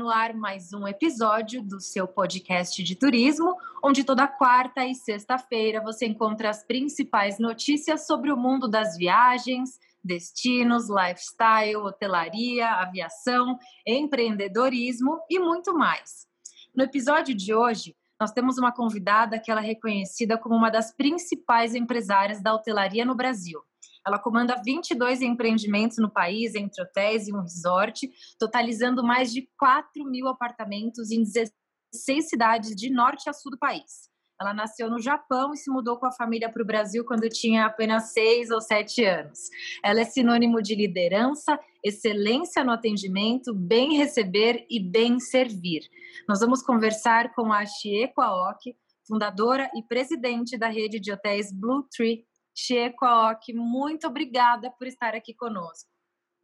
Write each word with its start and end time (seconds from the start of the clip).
No 0.00 0.08
ar 0.08 0.32
mais 0.32 0.72
um 0.72 0.88
episódio 0.88 1.62
do 1.62 1.78
seu 1.78 2.08
podcast 2.08 2.82
de 2.82 2.96
turismo, 2.96 3.54
onde 3.84 4.02
toda 4.02 4.26
quarta 4.26 4.82
e 4.82 4.94
sexta-feira 4.94 5.82
você 5.82 6.06
encontra 6.06 6.48
as 6.48 6.64
principais 6.64 7.38
notícias 7.38 8.06
sobre 8.06 8.32
o 8.32 8.36
mundo 8.36 8.66
das 8.66 8.96
viagens, 8.96 9.78
destinos, 10.02 10.88
lifestyle, 10.88 11.76
hotelaria, 11.76 12.66
aviação, 12.66 13.58
empreendedorismo 13.86 15.20
e 15.28 15.38
muito 15.38 15.74
mais. 15.74 16.26
No 16.74 16.82
episódio 16.82 17.34
de 17.34 17.54
hoje, 17.54 17.94
nós 18.18 18.32
temos 18.32 18.56
uma 18.56 18.72
convidada 18.72 19.38
que 19.38 19.50
ela 19.50 19.62
é 19.62 19.66
reconhecida 19.66 20.38
como 20.38 20.54
uma 20.54 20.70
das 20.70 20.94
principais 20.94 21.74
empresárias 21.74 22.42
da 22.42 22.54
hotelaria 22.54 23.04
no 23.04 23.14
Brasil. 23.14 23.60
Ela 24.06 24.18
comanda 24.18 24.60
22 24.64 25.20
empreendimentos 25.20 25.98
no 25.98 26.10
país, 26.10 26.54
entre 26.54 26.82
hotéis 26.82 27.28
e 27.28 27.34
um 27.34 27.40
resort, 27.40 28.10
totalizando 28.38 29.02
mais 29.02 29.32
de 29.32 29.48
4 29.58 30.04
mil 30.04 30.28
apartamentos 30.28 31.10
em 31.10 31.22
16 31.22 32.28
cidades 32.28 32.74
de 32.74 32.90
norte 32.90 33.28
a 33.28 33.32
sul 33.32 33.50
do 33.50 33.58
país. 33.58 34.10
Ela 34.40 34.54
nasceu 34.54 34.88
no 34.88 34.98
Japão 34.98 35.52
e 35.52 35.58
se 35.58 35.70
mudou 35.70 35.98
com 35.98 36.06
a 36.06 36.12
família 36.12 36.50
para 36.50 36.62
o 36.62 36.66
Brasil 36.66 37.04
quando 37.04 37.28
tinha 37.28 37.66
apenas 37.66 38.14
seis 38.14 38.50
ou 38.50 38.58
sete 38.58 39.04
anos. 39.04 39.38
Ela 39.84 40.00
é 40.00 40.04
sinônimo 40.04 40.62
de 40.62 40.74
liderança, 40.74 41.60
excelência 41.84 42.64
no 42.64 42.72
atendimento, 42.72 43.54
bem 43.54 43.98
receber 43.98 44.64
e 44.70 44.80
bem 44.80 45.20
servir. 45.20 45.82
Nós 46.26 46.40
vamos 46.40 46.62
conversar 46.62 47.34
com 47.34 47.52
a 47.52 47.66
Chieko 47.66 48.22
Aoki, 48.22 48.74
fundadora 49.06 49.70
e 49.74 49.82
presidente 49.82 50.56
da 50.56 50.68
rede 50.68 50.98
de 50.98 51.12
hotéis 51.12 51.52
Blue 51.52 51.82
Tree 51.94 52.24
Chieko 52.54 53.04
Aoki, 53.04 53.52
muito 53.52 54.06
obrigada 54.06 54.70
por 54.78 54.86
estar 54.86 55.14
aqui 55.14 55.34
conosco. 55.34 55.88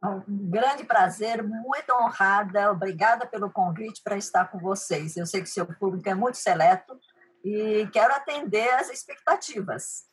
Um 0.03 0.49
grande 0.49 0.83
prazer, 0.83 1.43
muito 1.43 1.91
honrada, 1.91 2.71
obrigada 2.71 3.25
pelo 3.25 3.51
convite 3.51 4.01
para 4.03 4.17
estar 4.17 4.45
com 4.45 4.59
vocês. 4.59 5.17
Eu 5.17 5.25
sei 5.25 5.41
que 5.41 5.49
seu 5.49 5.65
público 5.65 6.07
é 6.07 6.13
muito 6.13 6.37
seleto 6.37 6.99
e 7.43 7.87
quero 7.91 8.13
atender 8.13 8.69
as 8.75 8.89
expectativas. 8.89 10.05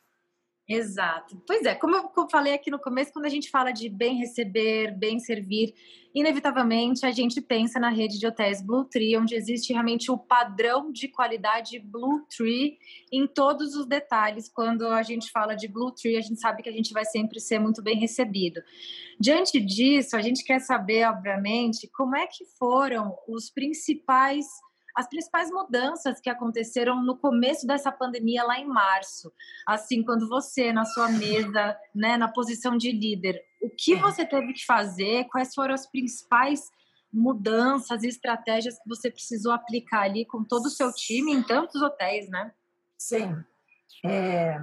Exato. 0.67 1.39
Pois 1.45 1.63
é, 1.63 1.75
como 1.75 1.95
eu 1.95 2.29
falei 2.29 2.53
aqui 2.53 2.71
no 2.71 2.79
começo, 2.79 3.13
quando 3.13 3.25
a 3.25 3.29
gente 3.29 3.51
fala 3.51 3.71
de 3.71 3.87
bem 3.87 4.17
receber, 4.17 4.97
bem 4.97 5.19
servir, 5.19 5.75
inevitavelmente 6.13 7.05
a 7.05 7.11
gente 7.11 7.39
pensa 7.39 7.79
na 7.79 7.89
rede 7.89 8.17
de 8.17 8.25
hotéis 8.25 8.65
Blue 8.65 8.83
Tree, 8.83 9.15
onde 9.15 9.35
existe 9.35 9.71
realmente 9.71 10.09
o 10.09 10.17
padrão 10.17 10.91
de 10.91 11.07
qualidade 11.07 11.77
Blue 11.77 12.25
Tree 12.35 12.79
em 13.11 13.27
todos 13.27 13.75
os 13.75 13.85
detalhes. 13.85 14.49
Quando 14.49 14.87
a 14.87 15.03
gente 15.03 15.29
fala 15.29 15.53
de 15.53 15.67
Blue 15.67 15.91
Tree, 15.91 16.17
a 16.17 16.21
gente 16.21 16.39
sabe 16.39 16.63
que 16.63 16.69
a 16.69 16.73
gente 16.73 16.91
vai 16.93 17.05
sempre 17.05 17.39
ser 17.39 17.59
muito 17.59 17.83
bem 17.83 17.99
recebido. 17.99 18.59
Diante 19.19 19.61
disso, 19.61 20.17
a 20.17 20.21
gente 20.21 20.43
quer 20.43 20.59
saber, 20.61 21.07
obviamente, 21.07 21.87
como 21.93 22.15
é 22.15 22.25
que 22.25 22.43
foram 22.57 23.15
os 23.27 23.51
principais 23.51 24.47
as 24.95 25.07
principais 25.07 25.51
mudanças 25.51 26.21
que 26.21 26.29
aconteceram 26.29 27.03
no 27.03 27.17
começo 27.17 27.67
dessa 27.67 27.91
pandemia 27.91 28.43
lá 28.43 28.57
em 28.57 28.65
março. 28.65 29.31
Assim, 29.67 30.03
quando 30.03 30.29
você 30.29 30.71
na 30.71 30.85
sua 30.85 31.09
mesa, 31.09 31.77
né, 31.93 32.15
na 32.15 32.29
posição 32.29 32.77
de 32.77 32.91
líder, 32.91 33.43
o 33.61 33.69
que 33.69 33.95
é. 33.95 33.99
você 33.99 34.25
teve 34.25 34.53
que 34.53 34.65
fazer? 34.65 35.25
Quais 35.25 35.53
foram 35.53 35.73
as 35.73 35.85
principais 35.85 36.71
mudanças 37.11 38.03
e 38.03 38.07
estratégias 38.07 38.77
que 38.77 38.87
você 38.87 39.11
precisou 39.11 39.51
aplicar 39.51 40.01
ali 40.01 40.25
com 40.25 40.43
todo 40.43 40.65
o 40.65 40.69
seu 40.69 40.93
time 40.93 41.33
em 41.33 41.43
tantos 41.43 41.81
hotéis, 41.81 42.29
né? 42.29 42.51
Sim. 42.97 43.43
É... 44.05 44.61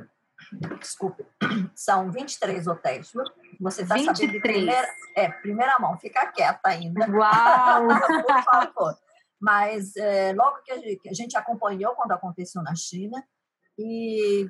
Desculpe, 0.78 1.24
são 1.74 2.10
23 2.10 2.66
hotéis. 2.66 3.12
Você 3.60 3.82
está 3.82 3.96
sabendo 3.96 4.32
de 4.32 4.40
primeira, 4.40 4.88
é, 5.14 5.30
primeira 5.30 5.78
mão, 5.78 5.96
fica 5.98 6.26
quieta 6.32 6.60
ainda. 6.64 7.08
Uau! 7.10 7.86
Por 8.26 8.42
favor. 8.42 8.98
Mas 9.42 9.96
é, 9.96 10.32
logo 10.32 10.62
que 10.62 10.70
a, 10.70 10.76
gente, 10.76 10.96
que 11.00 11.08
a, 11.08 11.12
gente, 11.12 11.36
acompanhou 11.36 11.96
quando 11.96 12.12
aconteceu 12.12 12.62
na 12.62 12.76
China 12.76 13.20
e 13.76 14.48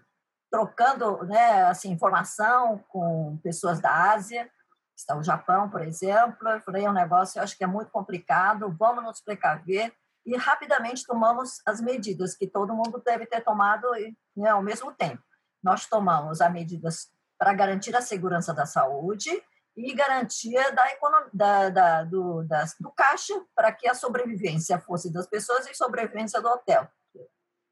trocando 0.51 1.25
né, 1.25 1.65
assim, 1.65 1.91
informação 1.91 2.85
com 2.91 3.39
pessoas 3.43 3.81
da 3.81 4.13
Ásia, 4.13 4.51
está 4.95 5.17
o 5.17 5.23
Japão, 5.23 5.71
por 5.71 5.81
exemplo, 5.81 6.47
eu 6.47 6.61
falei, 6.61 6.85
é 6.85 6.91
um 6.91 6.93
negócio, 6.93 7.39
eu 7.39 7.43
acho 7.43 7.57
que 7.57 7.65
é 7.65 7.67
muito 7.67 7.91
complicado, 7.91 8.71
vamos 8.79 9.03
nos 9.03 9.23
precaver, 9.23 9.91
e 10.27 10.37
rapidamente 10.37 11.07
tomamos 11.07 11.63
as 11.67 11.81
medidas 11.81 12.37
que 12.37 12.47
todo 12.47 12.75
mundo 12.75 13.03
deve 13.03 13.25
ter 13.25 13.43
tomado 13.43 13.89
né, 14.37 14.51
ao 14.51 14.63
mesmo 14.63 14.93
tempo. 14.93 15.23
Nós 15.63 15.87
tomamos 15.87 16.43
as 16.43 16.53
medidas 16.53 17.11
para 17.39 17.55
garantir 17.55 17.97
a 17.97 18.03
segurança 18.03 18.53
da 18.53 18.67
saúde, 18.67 19.31
e 19.77 19.95
garantia 19.95 20.71
da 20.73 20.91
economia, 20.93 21.31
da, 21.33 21.71
da, 21.71 22.05
do, 22.05 22.43
da, 22.45 22.65
do 22.79 22.91
caixa 22.91 23.35
para 23.55 23.73
que 23.73 23.89
a 23.89 23.95
sobrevivência 23.95 24.79
fosse 24.79 25.13
das 25.13 25.27
pessoas 25.27 25.67
e 25.67 25.75
sobrevivência 25.75 26.41
do 26.41 26.49
hotel, 26.49 26.87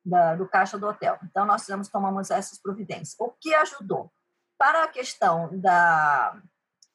da, 0.04 0.34
do 0.34 0.48
caixa 0.48 0.78
do 0.78 0.86
hotel. 0.86 1.18
Então, 1.24 1.44
nós 1.44 1.62
fizemos, 1.62 1.88
tomamos 1.88 2.30
essas 2.30 2.58
providências. 2.58 3.14
O 3.18 3.30
que 3.30 3.54
ajudou? 3.54 4.10
Para 4.58 4.84
a 4.84 4.88
questão 4.88 5.50
da, 5.58 6.40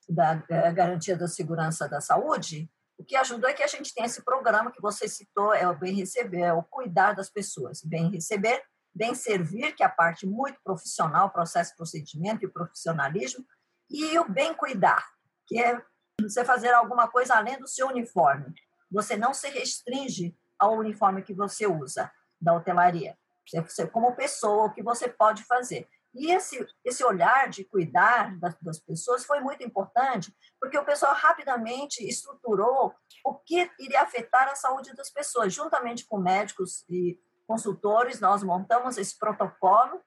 da, 0.09 0.35
da 0.35 0.71
garantia 0.71 1.15
da 1.15 1.27
segurança 1.27 1.87
da 1.87 2.01
saúde, 2.01 2.69
o 2.97 3.03
que 3.03 3.15
ajudou 3.15 3.49
é 3.49 3.53
que 3.53 3.63
a 3.63 3.67
gente 3.67 3.93
tem 3.93 4.05
esse 4.05 4.23
programa 4.23 4.71
que 4.71 4.81
você 4.81 5.07
citou, 5.07 5.53
é 5.53 5.67
o 5.67 5.77
bem 5.77 5.93
receber, 5.95 6.41
é 6.41 6.53
o 6.53 6.63
cuidar 6.63 7.13
das 7.13 7.29
pessoas. 7.29 7.81
Bem 7.83 8.09
receber, 8.09 8.63
bem 8.93 9.13
servir, 9.13 9.73
que 9.73 9.83
é 9.83 9.85
a 9.85 9.89
parte 9.89 10.25
muito 10.25 10.59
profissional, 10.63 11.29
processo, 11.29 11.75
procedimento 11.75 12.45
e 12.45 12.49
profissionalismo, 12.49 13.45
e 13.89 14.17
o 14.19 14.29
bem 14.29 14.53
cuidar, 14.53 15.05
que 15.47 15.59
é 15.59 15.81
você 16.21 16.43
fazer 16.43 16.73
alguma 16.73 17.07
coisa 17.07 17.35
além 17.35 17.57
do 17.59 17.67
seu 17.67 17.87
uniforme. 17.87 18.53
Você 18.91 19.15
não 19.17 19.33
se 19.33 19.49
restringe 19.49 20.35
ao 20.57 20.77
uniforme 20.77 21.21
que 21.21 21.33
você 21.33 21.67
usa 21.67 22.11
da 22.39 22.53
hotelaria. 22.53 23.17
Você, 23.51 23.85
como 23.87 24.15
pessoa, 24.15 24.65
o 24.65 24.73
que 24.73 24.81
você 24.81 25.07
pode 25.07 25.43
fazer. 25.43 25.87
E 26.15 26.31
esse, 26.31 26.65
esse 26.83 27.03
olhar 27.03 27.49
de 27.49 27.65
cuidar 27.65 28.39
das, 28.39 28.55
das, 28.61 28.79
pessoas 28.79 29.25
foi 29.25 29.41
muito 29.41 29.63
importante, 29.63 30.33
porque 30.59 30.77
o 30.77 30.85
pessoal 30.85 31.13
rapidamente 31.13 32.07
estruturou 32.07 32.93
o 33.23 33.33
que 33.35 33.69
iria 33.77 34.01
afetar 34.01 34.47
a 34.47 34.55
saúde 34.55 34.95
das 34.95 35.09
pessoas. 35.09 35.53
Juntamente 35.53 36.07
com 36.07 36.17
médicos 36.17 36.85
e 36.89 37.19
consultores, 37.45 38.21
nós 38.21 38.41
montamos 38.43 38.97
esse 38.97 39.19
protocolo 39.19 40.01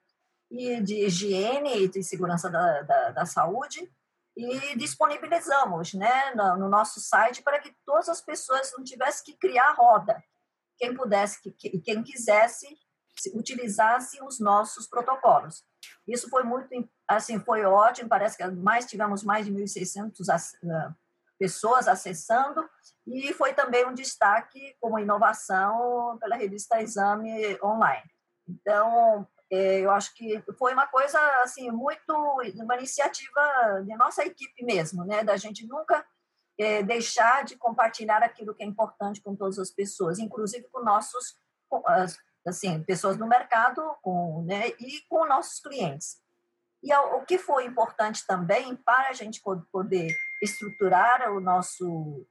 e 0.51 0.81
de 0.81 1.05
higiene 1.05 1.83
e 1.83 1.87
de 1.87 2.03
segurança 2.03 2.49
da, 2.49 2.81
da, 2.81 3.11
da 3.11 3.25
saúde 3.25 3.89
e 4.35 4.77
disponibilizamos 4.77 5.93
né, 5.93 6.33
no, 6.33 6.57
no, 6.57 6.69
nosso 6.69 6.99
site 6.99 7.41
para 7.43 7.59
que 7.59 7.75
todas 7.85 8.07
as 8.07 8.21
pessoas 8.21 8.71
não 8.77 8.83
tivessem 8.83 9.25
que 9.25 9.37
criar 9.37 9.73
roda. 9.73 10.21
Quem 10.77 10.95
pudesse 10.95 11.39
e 11.65 11.79
quem 11.79 12.01
quisesse 12.01 12.67
utilizasse 13.33 14.23
os 14.23 14.39
nossos 14.39 14.87
protocolos. 14.87 15.65
Isso 16.07 16.29
foi 16.29 16.43
muito, 16.43 16.69
assim, 17.05 17.37
foi 17.39 17.65
ótimo, 17.65 18.07
parece 18.07 18.37
que 18.37 18.47
mais 18.47 18.85
tivemos 18.85 19.23
mais 19.23 19.45
de 19.45 19.51
1.600 19.51 20.95
pessoas 21.37 21.87
acessando 21.87 22.67
e 23.05 23.33
foi 23.33 23.53
também 23.53 23.85
um 23.85 23.93
destaque 23.93 24.75
como 24.79 24.99
inovação 24.99 26.17
pela 26.19 26.37
revista 26.37 26.81
Exame 26.81 27.57
Online. 27.61 28.09
Então, 28.47 29.27
eu 29.49 29.91
acho 29.91 30.13
que 30.13 30.41
foi 30.57 30.73
uma 30.73 30.87
coisa 30.87 31.19
assim 31.41 31.71
muito 31.71 32.13
uma 32.55 32.75
iniciativa 32.75 33.81
de 33.83 33.95
nossa 33.95 34.23
equipe 34.23 34.63
mesmo, 34.63 35.03
né? 35.03 35.23
Da 35.23 35.37
gente 35.37 35.65
nunca 35.67 36.05
é, 36.57 36.83
deixar 36.83 37.43
de 37.43 37.55
compartilhar 37.55 38.21
aquilo 38.21 38.53
que 38.53 38.63
é 38.63 38.65
importante 38.65 39.21
com 39.21 39.35
todas 39.35 39.57
as 39.57 39.71
pessoas, 39.71 40.19
inclusive 40.19 40.67
com 40.71 40.83
nossos 40.83 41.35
assim 42.45 42.83
pessoas 42.83 43.17
no 43.17 43.27
mercado, 43.27 43.81
com 44.01 44.43
né? 44.43 44.69
E 44.79 45.01
com 45.09 45.25
nossos 45.25 45.59
clientes. 45.59 46.21
E 46.81 46.93
o 46.93 47.25
que 47.25 47.37
foi 47.37 47.65
importante 47.65 48.25
também 48.25 48.75
para 48.75 49.09
a 49.09 49.13
gente 49.13 49.41
poder 49.71 50.15
estruturar 50.41 51.31
o 51.31 51.41
nosso 51.41 52.25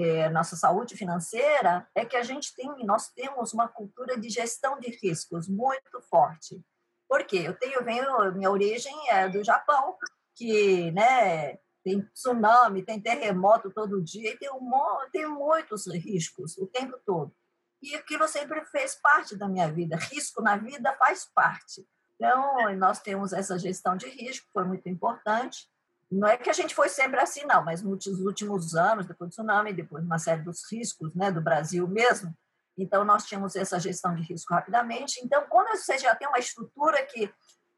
é, 0.00 0.30
nossa 0.30 0.54
saúde 0.54 0.96
financeira 0.96 1.88
é 1.94 2.04
que 2.04 2.16
a 2.16 2.22
gente 2.22 2.54
tem, 2.54 2.68
nós 2.84 3.08
temos 3.08 3.52
uma 3.52 3.66
cultura 3.66 4.18
de 4.18 4.30
gestão 4.30 4.78
de 4.78 4.90
riscos 4.90 5.48
muito 5.48 6.00
forte. 6.08 6.60
Por 7.08 7.24
quê? 7.24 7.38
Eu 7.44 7.58
tenho, 7.58 7.82
venho, 7.84 8.32
minha 8.34 8.50
origem 8.50 8.94
é 9.10 9.28
do 9.28 9.42
Japão, 9.42 9.96
que, 10.36 10.92
né, 10.92 11.58
tem 11.82 12.02
tsunami, 12.14 12.84
tem 12.84 13.00
terremoto 13.00 13.70
todo 13.70 14.02
dia, 14.02 14.32
e 14.32 14.36
tem, 14.36 14.50
um, 14.52 14.70
tem 15.10 15.26
muitos 15.26 15.86
riscos 15.86 16.56
o 16.58 16.66
tempo 16.66 16.96
todo. 17.04 17.34
E 17.82 17.94
aquilo 17.96 18.28
sempre 18.28 18.64
fez 18.66 18.94
parte 18.96 19.36
da 19.36 19.48
minha 19.48 19.70
vida. 19.72 19.96
Risco 19.96 20.42
na 20.42 20.56
vida 20.56 20.94
faz 20.96 21.28
parte. 21.34 21.86
Então, 22.14 22.74
nós 22.76 23.00
temos 23.00 23.32
essa 23.32 23.58
gestão 23.58 23.96
de 23.96 24.08
risco, 24.08 24.48
foi 24.52 24.64
muito 24.64 24.88
importante. 24.88 25.68
Não 26.10 26.26
é 26.26 26.36
que 26.38 26.48
a 26.48 26.54
gente 26.54 26.74
foi 26.74 26.88
sempre 26.88 27.20
assim, 27.20 27.44
não, 27.44 27.62
mas 27.64 27.82
nos 27.82 28.06
últimos 28.06 28.74
anos, 28.74 29.06
depois 29.06 29.28
do 29.28 29.32
tsunami, 29.32 29.74
depois 29.74 30.02
de 30.02 30.06
uma 30.06 30.18
série 30.18 30.42
dos 30.42 30.62
riscos 30.70 31.14
né, 31.14 31.30
do 31.30 31.42
Brasil 31.42 31.86
mesmo, 31.86 32.34
então 32.78 33.04
nós 33.04 33.24
tínhamos 33.24 33.54
essa 33.56 33.78
gestão 33.78 34.14
de 34.14 34.22
risco 34.22 34.54
rapidamente. 34.54 35.20
Então, 35.22 35.44
quando 35.48 35.76
você 35.76 35.98
já 35.98 36.14
tem 36.14 36.26
uma 36.28 36.38
estrutura 36.38 37.04
que 37.04 37.30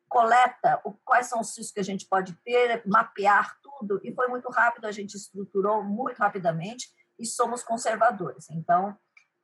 coleta 0.08 0.80
o, 0.84 0.92
quais 1.04 1.26
são 1.26 1.40
os 1.40 1.56
riscos 1.56 1.72
que 1.72 1.80
a 1.80 1.84
gente 1.84 2.06
pode 2.06 2.32
ter, 2.44 2.82
mapear 2.86 3.56
tudo, 3.62 4.00
e 4.04 4.14
foi 4.14 4.28
muito 4.28 4.48
rápido, 4.50 4.86
a 4.86 4.92
gente 4.92 5.16
estruturou 5.16 5.82
muito 5.82 6.18
rapidamente 6.18 6.88
e 7.18 7.26
somos 7.26 7.62
conservadores. 7.62 8.48
Então, 8.50 8.96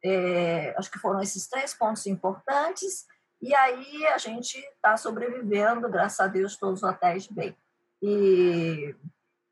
é, 0.05 0.75
acho 0.77 0.91
que 0.91 0.99
foram 0.99 1.21
esses 1.21 1.49
três 1.49 1.75
pontos 1.75 2.07
importantes, 2.07 3.05
e 3.41 3.55
aí 3.55 4.07
a 4.09 4.19
gente 4.19 4.59
está 4.59 4.97
sobrevivendo, 4.97 5.89
graças 5.89 6.21
a 6.21 6.27
Deus, 6.27 6.57
todos 6.57 6.83
os 6.83 6.89
hotéis 6.89 7.27
bem. 7.27 7.57
E, 8.03 8.95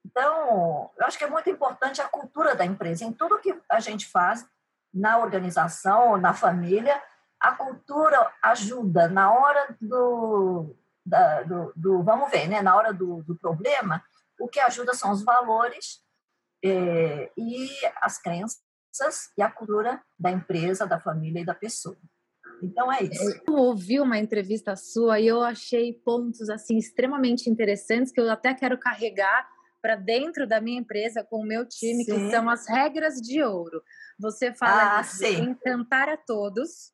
então, 0.04 0.90
eu 0.96 1.06
acho 1.06 1.18
que 1.18 1.24
é 1.24 1.30
muito 1.30 1.48
importante 1.50 2.00
a 2.00 2.08
cultura 2.08 2.54
da 2.54 2.64
empresa. 2.64 3.04
Em 3.04 3.12
tudo 3.12 3.40
que 3.40 3.58
a 3.68 3.80
gente 3.80 4.06
faz, 4.06 4.46
na 4.92 5.18
organização, 5.18 6.16
na 6.16 6.32
família, 6.32 7.02
a 7.40 7.52
cultura 7.52 8.32
ajuda 8.40 9.08
na 9.08 9.32
hora 9.32 9.76
do, 9.80 10.76
da, 11.04 11.42
do, 11.42 11.72
do, 11.74 12.02
vamos 12.02 12.30
ver, 12.30 12.48
né? 12.48 12.62
na 12.62 12.76
hora 12.76 12.92
do, 12.92 13.22
do 13.24 13.36
problema, 13.36 14.02
o 14.38 14.48
que 14.48 14.60
ajuda 14.60 14.94
são 14.94 15.10
os 15.10 15.22
valores 15.22 16.00
é, 16.64 17.30
e 17.36 17.68
as 18.00 18.18
crenças 18.18 18.62
e 19.36 19.42
a 19.42 19.50
cultura 19.50 20.00
da 20.18 20.30
empresa, 20.30 20.86
da 20.86 21.00
família 21.00 21.40
e 21.40 21.44
da 21.44 21.54
pessoa. 21.54 21.98
Então 22.62 22.92
é 22.92 23.02
isso. 23.02 23.42
Eu 23.46 23.54
ouvi 23.54 24.00
uma 24.00 24.18
entrevista 24.18 24.76
sua 24.76 25.20
e 25.20 25.26
eu 25.26 25.42
achei 25.42 25.92
pontos 25.92 26.48
assim 26.48 26.76
extremamente 26.76 27.48
interessantes 27.48 28.12
que 28.12 28.20
eu 28.20 28.30
até 28.30 28.54
quero 28.54 28.78
carregar 28.78 29.48
para 29.82 29.96
dentro 29.96 30.46
da 30.46 30.60
minha 30.60 30.80
empresa 30.80 31.22
com 31.22 31.40
o 31.40 31.46
meu 31.46 31.66
time, 31.66 32.04
sim. 32.04 32.14
que 32.14 32.30
são 32.30 32.48
as 32.48 32.66
regras 32.66 33.20
de 33.20 33.42
ouro. 33.42 33.82
Você 34.18 34.52
fala 34.54 34.98
ah, 34.98 35.02
de 35.02 35.40
encantar 35.40 36.08
a 36.08 36.16
todos. 36.16 36.92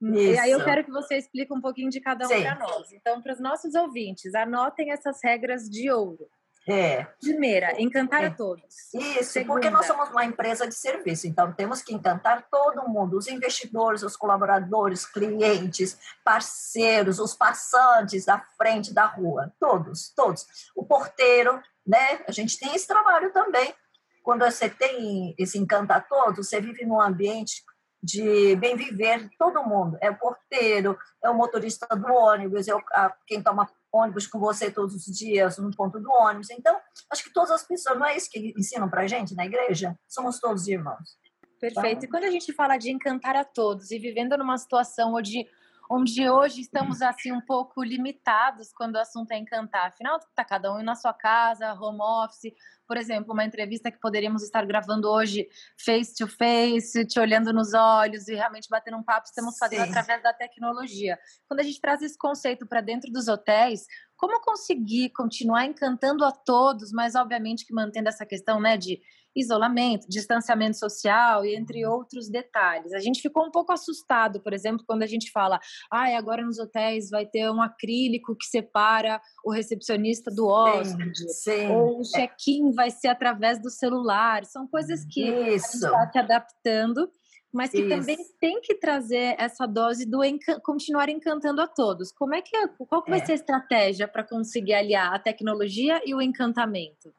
Isso. 0.00 0.18
E 0.18 0.38
aí 0.38 0.50
eu 0.50 0.64
quero 0.64 0.84
que 0.84 0.90
você 0.90 1.16
explique 1.16 1.52
um 1.52 1.60
pouquinho 1.60 1.90
de 1.90 2.00
cada 2.00 2.26
um 2.26 2.28
para 2.28 2.54
nós. 2.56 2.92
Então, 2.92 3.20
para 3.20 3.32
os 3.32 3.40
nossos 3.40 3.74
ouvintes, 3.74 4.34
anotem 4.34 4.92
essas 4.92 5.18
regras 5.22 5.68
de 5.68 5.90
ouro. 5.90 6.28
É. 6.68 7.04
Primeira, 7.20 7.80
encantar 7.80 8.22
é. 8.22 8.26
a 8.26 8.30
todos. 8.30 8.92
Isso, 8.94 9.32
Segunda. 9.32 9.52
porque 9.52 9.70
nós 9.70 9.86
somos 9.86 10.10
uma 10.10 10.24
empresa 10.24 10.66
de 10.66 10.74
serviço, 10.74 11.26
então 11.26 11.52
temos 11.52 11.82
que 11.82 11.92
encantar 11.92 12.46
todo 12.50 12.88
mundo, 12.88 13.16
os 13.16 13.26
investidores, 13.26 14.02
os 14.02 14.16
colaboradores, 14.16 15.04
clientes, 15.04 15.98
parceiros, 16.24 17.18
os 17.18 17.34
passantes 17.34 18.24
da 18.24 18.38
frente 18.56 18.94
da 18.94 19.06
rua, 19.06 19.52
todos, 19.58 20.12
todos. 20.14 20.46
O 20.76 20.84
porteiro, 20.84 21.60
né? 21.86 22.20
A 22.28 22.32
gente 22.32 22.58
tem 22.58 22.74
esse 22.74 22.86
trabalho 22.86 23.32
também. 23.32 23.74
Quando 24.22 24.44
você 24.44 24.70
tem 24.70 25.34
esse 25.36 25.58
encantar 25.58 26.06
todos, 26.06 26.46
você 26.46 26.60
vive 26.60 26.84
num 26.84 27.00
ambiente 27.00 27.64
de 28.00 28.54
bem 28.56 28.76
viver 28.76 29.28
todo 29.36 29.64
mundo. 29.64 29.98
É 30.00 30.10
o 30.10 30.16
porteiro, 30.16 30.96
é 31.22 31.28
o 31.28 31.34
motorista 31.34 31.86
do 31.96 32.12
ônibus, 32.12 32.68
é 32.68 32.74
o, 32.74 32.82
a, 32.92 33.12
quem 33.26 33.42
toma 33.42 33.68
ônibus 33.92 34.26
com 34.26 34.38
você 34.38 34.70
todos 34.70 34.94
os 34.94 35.16
dias 35.16 35.58
no 35.58 35.70
ponto 35.70 36.00
do 36.00 36.10
ônibus. 36.10 36.50
Então, 36.50 36.76
acho 37.10 37.24
que 37.24 37.32
todas 37.32 37.50
as 37.50 37.66
pessoas, 37.66 37.98
não 37.98 38.06
é 38.06 38.16
isso 38.16 38.30
que 38.30 38.54
ensinam 38.56 38.88
para 38.88 39.06
gente 39.06 39.34
na 39.34 39.44
igreja? 39.44 39.98
Somos 40.08 40.40
todos 40.40 40.66
irmãos. 40.66 41.20
Perfeito. 41.60 41.98
Então, 41.98 42.04
e 42.04 42.08
quando 42.08 42.24
a 42.24 42.30
gente 42.30 42.52
fala 42.52 42.76
de 42.76 42.90
encantar 42.90 43.36
a 43.36 43.44
todos 43.44 43.90
e 43.90 43.98
vivendo 43.98 44.36
numa 44.36 44.58
situação 44.58 45.14
onde 45.14 45.46
onde 45.94 46.26
hoje 46.26 46.62
estamos 46.62 47.02
assim 47.02 47.32
um 47.32 47.40
pouco 47.40 47.82
limitados 47.82 48.72
quando 48.72 48.94
o 48.94 48.98
assunto 48.98 49.30
é 49.32 49.36
encantar. 49.36 49.88
Afinal, 49.88 50.16
está 50.16 50.42
cada 50.42 50.72
um 50.74 50.82
na 50.82 50.94
sua 50.94 51.12
casa, 51.12 51.74
home 51.74 52.00
office. 52.00 52.54
Por 52.88 52.96
exemplo, 52.96 53.34
uma 53.34 53.44
entrevista 53.44 53.90
que 53.90 54.00
poderíamos 54.00 54.42
estar 54.42 54.64
gravando 54.64 55.10
hoje 55.10 55.46
face 55.76 56.14
to 56.14 56.26
face, 56.26 57.06
te 57.06 57.20
olhando 57.20 57.52
nos 57.52 57.74
olhos 57.74 58.26
e 58.26 58.34
realmente 58.34 58.70
batendo 58.70 58.96
um 58.96 59.02
papo, 59.02 59.26
estamos 59.26 59.58
fazendo 59.58 59.84
Sim. 59.84 59.90
através 59.90 60.22
da 60.22 60.32
tecnologia. 60.32 61.18
Quando 61.46 61.60
a 61.60 61.62
gente 61.62 61.80
traz 61.80 62.00
esse 62.00 62.16
conceito 62.16 62.66
para 62.66 62.80
dentro 62.80 63.12
dos 63.12 63.28
hotéis, 63.28 63.86
como 64.22 64.40
conseguir 64.40 65.10
continuar 65.10 65.66
encantando 65.66 66.24
a 66.24 66.30
todos, 66.30 66.92
mas 66.92 67.16
obviamente 67.16 67.66
que 67.66 67.74
mantendo 67.74 68.08
essa 68.08 68.24
questão, 68.24 68.60
né, 68.60 68.76
de 68.76 69.00
isolamento, 69.34 70.06
distanciamento 70.08 70.78
social 70.78 71.44
e 71.44 71.56
entre 71.56 71.84
outros 71.84 72.28
detalhes. 72.30 72.92
A 72.92 73.00
gente 73.00 73.20
ficou 73.20 73.44
um 73.44 73.50
pouco 73.50 73.72
assustado, 73.72 74.40
por 74.40 74.52
exemplo, 74.52 74.84
quando 74.86 75.02
a 75.02 75.06
gente 75.06 75.32
fala, 75.32 75.58
ah, 75.90 76.16
agora 76.16 76.44
nos 76.44 76.60
hotéis 76.60 77.10
vai 77.10 77.26
ter 77.26 77.50
um 77.50 77.60
acrílico 77.60 78.36
que 78.36 78.44
separa 78.44 79.20
o 79.44 79.50
recepcionista 79.50 80.30
do 80.30 80.46
hóspede, 80.46 81.18
sim, 81.32 81.50
sim. 81.50 81.68
ou 81.70 81.98
o 81.98 82.02
check-in 82.02 82.70
vai 82.72 82.92
ser 82.92 83.08
através 83.08 83.60
do 83.60 83.70
celular. 83.70 84.44
São 84.44 84.68
coisas 84.68 85.04
que 85.04 85.24
Isso. 85.24 85.34
a 85.34 85.50
gente 85.50 85.74
está 85.74 86.12
se 86.12 86.18
adaptando 86.18 87.10
mas 87.52 87.70
que 87.70 87.80
Isso. 87.80 87.88
também 87.88 88.16
tem 88.40 88.60
que 88.60 88.74
trazer 88.74 89.36
essa 89.38 89.66
dose 89.66 90.06
do 90.06 90.20
continuar 90.62 91.08
encantando 91.08 91.60
a 91.60 91.68
todos. 91.68 92.10
Como 92.10 92.34
é 92.34 92.40
que 92.40 92.56
é, 92.56 92.66
qual 92.68 93.02
que 93.02 93.10
vai 93.10 93.20
é. 93.20 93.26
ser 93.26 93.32
a 93.32 93.36
estratégia 93.36 94.08
para 94.08 94.24
conseguir 94.24 94.74
aliar 94.74 95.12
a 95.12 95.18
tecnologia 95.18 96.00
e 96.06 96.14
o 96.14 96.22
encantamento? 96.22 97.14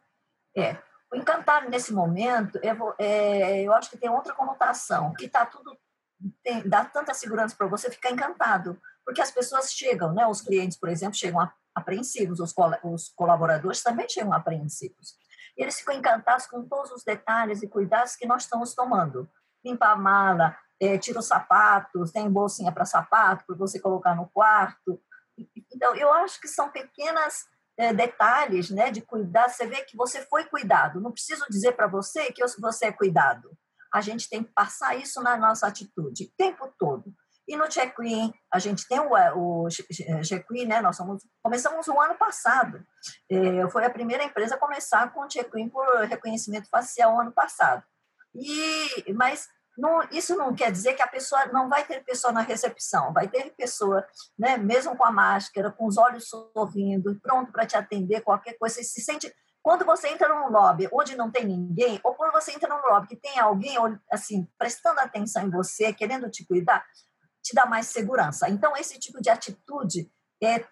É, 0.58 0.78
o 1.12 1.16
encantar 1.16 1.70
nesse 1.70 1.94
momento, 1.94 2.60
eu, 2.64 2.96
é, 2.98 3.62
eu 3.62 3.74
acho 3.74 3.92
que 3.92 3.98
tem 3.98 4.10
outra 4.10 4.34
conotação, 4.34 5.14
que 5.14 5.26
está 5.26 5.46
tudo 5.46 5.78
tem, 6.42 6.68
dá 6.68 6.86
tanta 6.86 7.14
segurança 7.14 7.56
para 7.56 7.68
você 7.68 7.92
ficar 7.92 8.12
encantado, 8.12 8.80
porque 9.06 9.22
as 9.22 9.32
pessoas 9.32 9.74
chegam, 9.74 10.14
né? 10.14 10.26
Os 10.26 10.42
clientes, 10.42 10.78
por 10.78 10.90
exemplo, 10.90 11.16
chegam 11.16 11.48
apreensivos, 11.76 12.40
os, 12.40 12.54
col 12.54 12.72
os 12.84 13.10
colaboradores 13.10 13.84
também 13.84 14.08
chegam 14.08 14.34
apreensivos. 14.34 15.16
E 15.58 15.62
eles 15.62 15.80
ficam 15.80 15.96
encantados 15.96 16.48
com 16.48 16.66
todos 16.68 16.92
os 16.92 17.04
detalhes 17.04 17.62
e 17.62 17.68
cuidados 17.68 18.16
que 18.16 18.26
nós 18.26 18.44
estamos 18.44 18.74
tomando. 18.74 19.30
Limpar 19.64 19.92
a 19.92 19.96
mala, 19.96 20.58
é, 20.80 20.98
tira 20.98 21.20
os 21.20 21.28
sapatos, 21.28 22.12
tem 22.12 22.30
bolsinha 22.30 22.72
para 22.72 22.86
sapato 22.86 23.46
para 23.46 23.56
você 23.56 23.80
colocar 23.80 24.16
no 24.16 24.30
quarto. 24.30 25.00
Então, 25.74 25.96
eu 25.96 26.12
acho 26.14 26.40
que 26.40 26.48
são 26.48 26.70
pequenas 26.70 27.46
é, 27.78 27.94
detalhes 27.94 28.70
né, 28.70 28.92
de 28.92 29.02
cuidar, 29.02 29.50
você 29.50 29.66
vê 29.66 29.84
que 29.84 29.98
você 29.98 30.22
foi 30.26 30.46
cuidado. 30.46 31.02
Não 31.02 31.12
preciso 31.12 31.46
dizer 31.50 31.74
para 31.74 31.88
você 31.88 32.32
que 32.32 32.46
você 32.60 32.86
é 32.86 32.92
cuidado. 32.92 33.50
A 33.94 34.02
gente 34.02 34.30
tem 34.30 34.44
que 34.44 34.52
passar 34.52 34.96
isso 34.96 35.22
na 35.22 35.38
nossa 35.38 35.68
atitude, 35.68 36.26
o 36.26 36.32
tempo 36.38 36.74
todo. 36.78 37.14
E 37.48 37.58
no 37.58 37.68
check-in, 37.68 38.34
a 38.52 38.58
gente 38.58 38.88
tem 38.88 39.00
o, 39.00 39.12
o 39.36 39.68
check-in, 40.24 40.66
né? 40.66 40.82
Nós 40.82 40.96
somos, 40.96 41.24
começamos 41.44 41.88
o 41.88 42.00
ano 42.00 42.16
passado. 42.16 42.86
É, 43.30 43.70
foi 43.70 43.86
a 43.86 43.90
primeira 43.90 44.24
empresa 44.24 44.56
a 44.56 44.58
começar 44.58 45.12
com 45.14 45.28
check-in 45.28 45.68
por 45.68 45.86
reconhecimento 46.06 46.70
facial 46.70 47.20
ano 47.20 47.34
passado. 47.34 47.84
E, 48.36 49.14
mas 49.14 49.48
não, 49.78 50.04
isso 50.12 50.36
não 50.36 50.54
quer 50.54 50.72
dizer 50.72 50.94
que 50.94 51.02
a 51.02 51.08
pessoa 51.08 51.46
não 51.48 51.68
vai 51.68 51.86
ter 51.86 52.04
pessoa 52.04 52.32
na 52.32 52.42
recepção, 52.42 53.12
vai 53.12 53.28
ter 53.28 53.52
pessoa, 53.56 54.06
né, 54.38 54.58
mesmo 54.58 54.96
com 54.96 55.04
a 55.04 55.12
máscara, 55.12 55.72
com 55.72 55.86
os 55.88 55.98
olhos 55.98 56.28
sorrindo, 56.28 57.20
pronto 57.22 57.52
para 57.52 57.66
te 57.66 57.76
atender, 57.76 58.22
qualquer 58.22 58.54
coisa. 58.58 58.76
Você 58.76 58.84
se 58.84 59.02
sente. 59.02 59.34
Quando 59.62 59.86
você 59.86 60.10
entra 60.10 60.28
num 60.28 60.52
lobby 60.52 60.90
onde 60.92 61.16
não 61.16 61.32
tem 61.32 61.46
ninguém, 61.46 62.00
ou 62.04 62.14
quando 62.14 62.34
você 62.34 62.52
entra 62.52 62.70
num 62.70 62.82
lobby 62.90 63.08
que 63.08 63.16
tem 63.16 63.40
alguém 63.40 63.78
assim 64.12 64.48
prestando 64.58 65.00
atenção 65.00 65.44
em 65.44 65.50
você, 65.50 65.94
querendo 65.94 66.30
te 66.30 66.46
cuidar, 66.46 66.86
te 67.42 67.56
dá 67.56 67.66
mais 67.66 67.88
segurança. 67.88 68.50
Então, 68.50 68.76
esse 68.76 69.00
tipo 69.00 69.22
de 69.22 69.30
atitude 69.30 70.12
é 70.42 70.66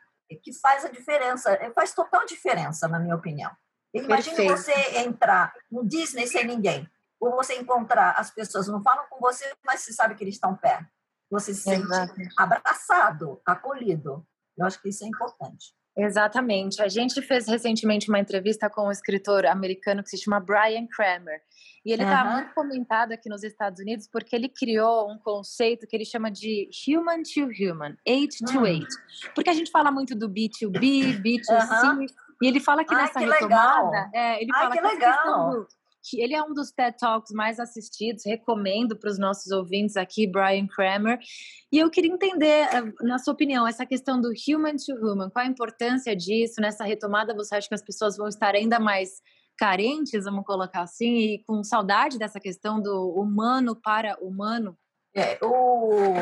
que 0.43 0.53
faz 0.61 0.85
a 0.85 0.89
diferença, 0.89 1.51
é, 1.53 1.71
faz 1.71 1.93
total 1.93 2.25
diferença, 2.25 2.87
na 2.87 2.99
minha 2.99 3.15
opinião. 3.15 3.51
Imagine 3.93 4.47
você 4.47 4.73
entrar 4.99 5.53
no 5.69 5.85
Disney 5.85 6.27
sem 6.27 6.45
ninguém 6.45 6.89
ou 7.21 7.35
você 7.35 7.53
encontrar 7.53 8.15
as 8.17 8.31
pessoas 8.31 8.67
não 8.67 8.81
falam 8.81 9.05
com 9.09 9.19
você, 9.19 9.45
mas 9.63 9.81
você 9.81 9.93
sabe 9.93 10.15
que 10.15 10.23
eles 10.23 10.35
estão 10.35 10.55
perto. 10.57 10.87
Você 11.29 11.53
se 11.53 11.61
sente 11.61 11.85
Exato. 11.85 12.13
abraçado, 12.37 13.41
acolhido. 13.45 14.25
Eu 14.57 14.65
acho 14.65 14.81
que 14.81 14.89
isso 14.89 15.05
é 15.05 15.07
importante. 15.07 15.73
Exatamente. 15.95 16.81
A 16.81 16.87
gente 16.87 17.21
fez 17.21 17.47
recentemente 17.47 18.09
uma 18.09 18.19
entrevista 18.19 18.69
com 18.69 18.87
um 18.87 18.91
escritor 18.91 19.45
americano 19.45 20.03
que 20.03 20.09
se 20.09 20.17
chama 20.17 20.39
Brian 20.39 20.87
Kramer. 20.87 21.41
E 21.85 21.91
ele 21.91 22.03
está 22.03 22.23
uhum. 22.23 22.33
muito 22.33 22.53
comentado 22.53 23.11
aqui 23.11 23.29
nos 23.29 23.43
Estados 23.43 23.79
Unidos 23.79 24.07
porque 24.11 24.35
ele 24.35 24.49
criou 24.49 25.11
um 25.11 25.17
conceito 25.17 25.87
que 25.87 25.95
ele 25.95 26.05
chama 26.05 26.31
de 26.31 26.69
human 26.87 27.23
to 27.23 27.49
human, 27.59 27.95
age 28.07 28.37
to 28.45 28.59
uhum. 28.59 28.65
age. 28.65 28.87
Porque 29.35 29.49
a 29.49 29.53
gente 29.53 29.71
fala 29.71 29.91
muito 29.91 30.15
do 30.15 30.29
B2B, 30.29 31.21
B2C, 31.21 31.83
uhum. 31.83 32.05
e 32.41 32.47
ele 32.47 32.59
fala 32.59 32.85
que 32.85 32.93
Ai, 32.93 33.01
nessa 33.01 33.19
que 33.19 33.25
retomada, 33.25 34.09
é, 34.13 34.41
ele 34.41 34.51
Ai, 34.53 34.61
fala 34.61 34.75
que, 34.75 34.81
que 34.81 34.87
legal. 34.87 35.67
Que 36.03 36.21
ele 36.21 36.33
é 36.33 36.41
um 36.41 36.53
dos 36.53 36.71
TED 36.71 36.97
Talks 36.97 37.31
mais 37.31 37.59
assistidos, 37.59 38.23
recomendo 38.25 38.97
para 38.97 39.09
os 39.09 39.19
nossos 39.19 39.51
ouvintes 39.51 39.95
aqui, 39.95 40.25
Brian 40.25 40.67
Kramer. 40.67 41.19
E 41.71 41.77
eu 41.77 41.89
queria 41.89 42.11
entender, 42.11 42.67
eh, 42.73 42.93
na 43.01 43.19
sua 43.19 43.33
opinião, 43.33 43.67
essa 43.67 43.85
questão 43.85 44.19
do 44.19 44.29
human 44.29 44.75
to 44.75 44.93
human, 44.93 45.29
qual 45.29 45.45
a 45.45 45.49
importância 45.49 46.15
disso 46.15 46.59
nessa 46.59 46.83
retomada? 46.83 47.35
Você 47.35 47.55
acha 47.55 47.67
que 47.67 47.75
as 47.75 47.83
pessoas 47.83 48.17
vão 48.17 48.27
estar 48.27 48.55
ainda 48.55 48.79
mais 48.79 49.21
carentes, 49.57 50.25
vamos 50.25 50.43
colocar 50.43 50.81
assim, 50.81 51.17
e 51.17 51.43
com 51.45 51.63
saudade 51.63 52.17
dessa 52.17 52.39
questão 52.39 52.81
do 52.81 53.09
humano 53.11 53.75
para 53.75 54.17
humano? 54.19 54.75
É, 55.13 55.37
o, 55.41 56.15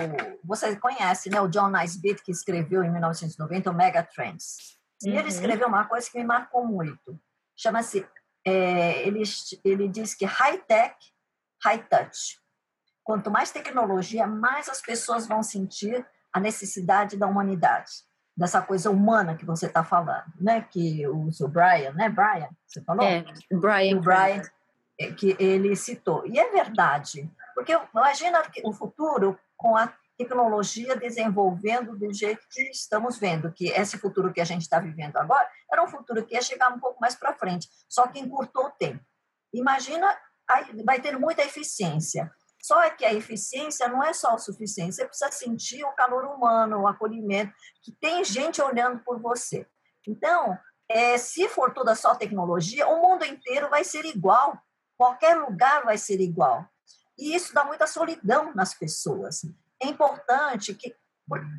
você 0.43 0.75
conhece 0.75 1.29
né, 1.29 1.39
o 1.39 1.47
John 1.47 1.69
Naisbitt, 1.69 2.23
que 2.23 2.31
escreveu 2.31 2.83
em 2.83 2.91
1990 2.91 3.69
o 3.69 3.73
Megatrends. 3.73 4.77
E 5.03 5.09
uhum. 5.09 5.19
ele 5.19 5.29
escreveu 5.29 5.67
uma 5.67 5.85
coisa 5.85 6.09
que 6.09 6.17
me 6.17 6.25
marcou 6.25 6.65
muito. 6.65 7.19
Chama-se, 7.55 8.05
é, 8.49 9.07
ele, 9.07 9.23
ele 9.63 9.87
diz 9.87 10.15
que 10.15 10.25
high-tech, 10.25 10.95
high-touch. 11.63 12.39
Quanto 13.03 13.29
mais 13.29 13.51
tecnologia, 13.51 14.25
mais 14.25 14.67
as 14.67 14.81
pessoas 14.81 15.27
vão 15.27 15.43
sentir 15.43 16.05
a 16.33 16.39
necessidade 16.39 17.17
da 17.17 17.27
humanidade, 17.27 17.91
dessa 18.35 18.61
coisa 18.61 18.89
humana 18.89 19.35
que 19.35 19.45
você 19.45 19.65
está 19.65 19.83
falando, 19.83 20.31
né? 20.39 20.61
Que 20.61 21.07
o 21.07 21.31
seu 21.31 21.47
Brian, 21.47 21.91
né? 21.93 22.09
Brian, 22.09 22.49
você 22.65 22.81
falou? 22.81 23.05
É, 23.05 23.23
Brian. 23.51 23.97
O 23.97 24.01
Brian, 24.01 24.41
é, 24.99 25.11
que 25.11 25.35
ele 25.39 25.75
citou. 25.75 26.25
E 26.27 26.39
é 26.39 26.51
verdade, 26.51 27.29
porque 27.55 27.77
imagina 27.93 28.41
o 28.63 28.73
futuro 28.73 29.37
com 29.57 29.75
a 29.75 29.91
tecnologia 30.19 30.97
desenvolvendo 30.97 31.97
do 31.97 32.13
jeito 32.13 32.45
que 32.51 32.63
estamos 32.63 33.17
vendo, 33.17 33.53
que 33.53 33.69
esse 33.69 33.97
futuro 33.97 34.33
que 34.33 34.41
a 34.41 34.45
gente 34.45 34.63
está 34.63 34.77
vivendo 34.77 35.15
agora 35.15 35.49
era 35.71 35.81
um 35.81 35.87
futuro 35.87 36.25
que 36.25 36.35
ia 36.35 36.41
chegar 36.41 36.73
um 36.73 36.79
pouco 36.79 36.99
mais 36.99 37.15
para 37.15 37.33
frente, 37.33 37.69
só 37.87 38.05
que 38.05 38.19
encurtou 38.19 38.65
o 38.65 38.71
tempo. 38.71 39.01
Imagina, 39.53 40.13
vai 40.85 40.99
ter 40.99 41.17
muita 41.17 41.41
eficiência. 41.41 42.29
Só 42.61 42.83
é 42.83 42.89
que 42.89 43.05
a 43.05 43.13
eficiência 43.13 43.87
não 43.87 44.03
é 44.03 44.11
só 44.11 44.35
o 44.35 44.37
suficiente, 44.37 44.93
você 44.93 45.05
precisa 45.05 45.31
sentir 45.31 45.85
o 45.85 45.93
calor 45.93 46.25
humano, 46.25 46.81
o 46.81 46.87
acolhimento, 46.87 47.53
que 47.81 47.93
tem 47.93 48.21
gente 48.25 48.61
olhando 48.61 48.99
por 48.99 49.21
você. 49.21 49.65
Então, 50.05 50.57
é, 50.89 51.17
se 51.17 51.47
for 51.47 51.73
toda 51.73 51.95
só 51.95 52.13
tecnologia, 52.13 52.85
o 52.89 53.01
mundo 53.01 53.23
inteiro 53.23 53.69
vai 53.69 53.85
ser 53.85 54.03
igual, 54.03 54.59
qualquer 54.97 55.37
lugar 55.37 55.85
vai 55.85 55.97
ser 55.97 56.19
igual. 56.19 56.67
E 57.17 57.33
isso 57.33 57.53
dá 57.53 57.63
muita 57.63 57.87
solidão 57.87 58.53
nas 58.53 58.73
pessoas. 58.73 59.45
É 59.81 59.87
importante 59.87 60.73
que 60.73 60.95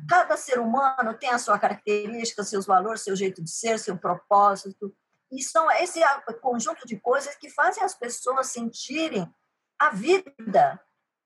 cada 0.07 0.35
ser 0.35 0.59
humano 0.59 1.13
tenha 1.13 1.35
a 1.35 1.39
sua 1.39 1.57
característica, 1.57 2.43
seus 2.43 2.65
valores, 2.65 3.01
seu 3.01 3.15
jeito 3.15 3.41
de 3.41 3.49
ser, 3.49 3.79
seu 3.79 3.97
propósito. 3.97 4.93
E 5.31 5.41
são 5.41 5.71
esse 5.71 6.01
conjunto 6.41 6.85
de 6.85 6.99
coisas 6.99 7.35
que 7.35 7.49
fazem 7.49 7.83
as 7.83 7.93
pessoas 7.93 8.47
sentirem 8.47 9.33
a 9.79 9.89
vida 9.89 10.79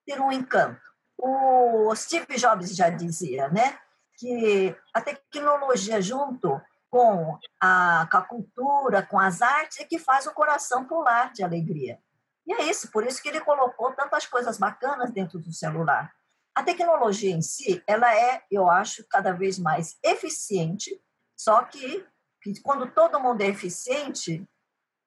ter 0.05 0.21
um 0.21 0.31
encanto. 0.31 0.79
O 1.17 1.93
Steve 1.95 2.37
Jobs 2.37 2.75
já 2.75 2.89
dizia, 2.89 3.49
né, 3.49 3.79
que 4.17 4.75
a 4.93 5.01
tecnologia 5.01 6.01
junto 6.01 6.61
com 6.89 7.37
a, 7.59 8.07
com 8.09 8.17
a 8.17 8.21
cultura, 8.21 9.03
com 9.03 9.19
as 9.19 9.41
artes, 9.41 9.79
é 9.79 9.85
que 9.85 9.97
faz 9.97 10.27
o 10.27 10.33
coração 10.33 10.85
pular 10.85 11.33
de 11.33 11.43
alegria. 11.43 11.99
E 12.45 12.53
é 12.53 12.63
isso, 12.69 12.91
por 12.91 13.05
isso 13.05 13.21
que 13.21 13.27
ele 13.27 13.41
colocou 13.41 13.91
tantas 13.93 14.25
coisas 14.27 14.57
bacanas 14.57 15.11
dentro 15.11 15.39
do 15.39 15.51
celular. 15.51 16.13
A 16.55 16.63
tecnologia 16.63 17.35
em 17.35 17.41
si, 17.41 17.83
ela 17.85 18.15
é, 18.15 18.41
eu 18.49 18.69
acho, 18.69 19.05
cada 19.09 19.33
vez 19.33 19.59
mais 19.59 19.97
eficiente, 20.01 20.99
só 21.37 21.61
que, 21.63 22.05
que 22.41 22.61
quando 22.61 22.89
todo 22.91 23.19
mundo 23.19 23.41
é 23.41 23.47
eficiente, 23.47 24.47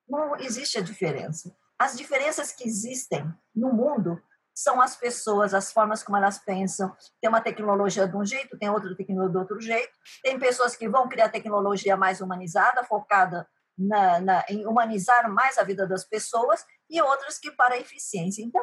não 0.06 0.36
existe 0.36 0.78
a 0.78 0.82
diferença. 0.82 1.56
As 1.78 1.96
diferenças 1.96 2.52
que 2.52 2.68
existem 2.68 3.32
no 3.54 3.72
mundo 3.72 4.20
são 4.54 4.82
as 4.82 4.96
pessoas, 4.96 5.54
as 5.54 5.72
formas 5.72 6.02
como 6.02 6.16
elas 6.16 6.38
pensam. 6.38 6.94
Tem 7.20 7.30
uma 7.30 7.40
tecnologia 7.40 8.08
de 8.08 8.16
um 8.16 8.24
jeito, 8.24 8.58
tem 8.58 8.68
outra 8.68 8.94
tecnologia 8.96 9.30
de 9.30 9.38
outro 9.38 9.60
jeito. 9.60 9.92
Tem 10.20 10.36
pessoas 10.38 10.74
que 10.74 10.88
vão 10.88 11.08
criar 11.08 11.28
tecnologia 11.28 11.96
mais 11.96 12.20
humanizada, 12.20 12.82
focada 12.82 13.48
na, 13.78 14.20
na, 14.20 14.44
em 14.48 14.66
humanizar 14.66 15.30
mais 15.30 15.56
a 15.58 15.62
vida 15.62 15.86
das 15.86 16.04
pessoas, 16.04 16.66
e 16.90 17.00
outras 17.00 17.38
que 17.38 17.52
para 17.52 17.74
a 17.74 17.78
eficiência. 17.78 18.42
Então, 18.42 18.60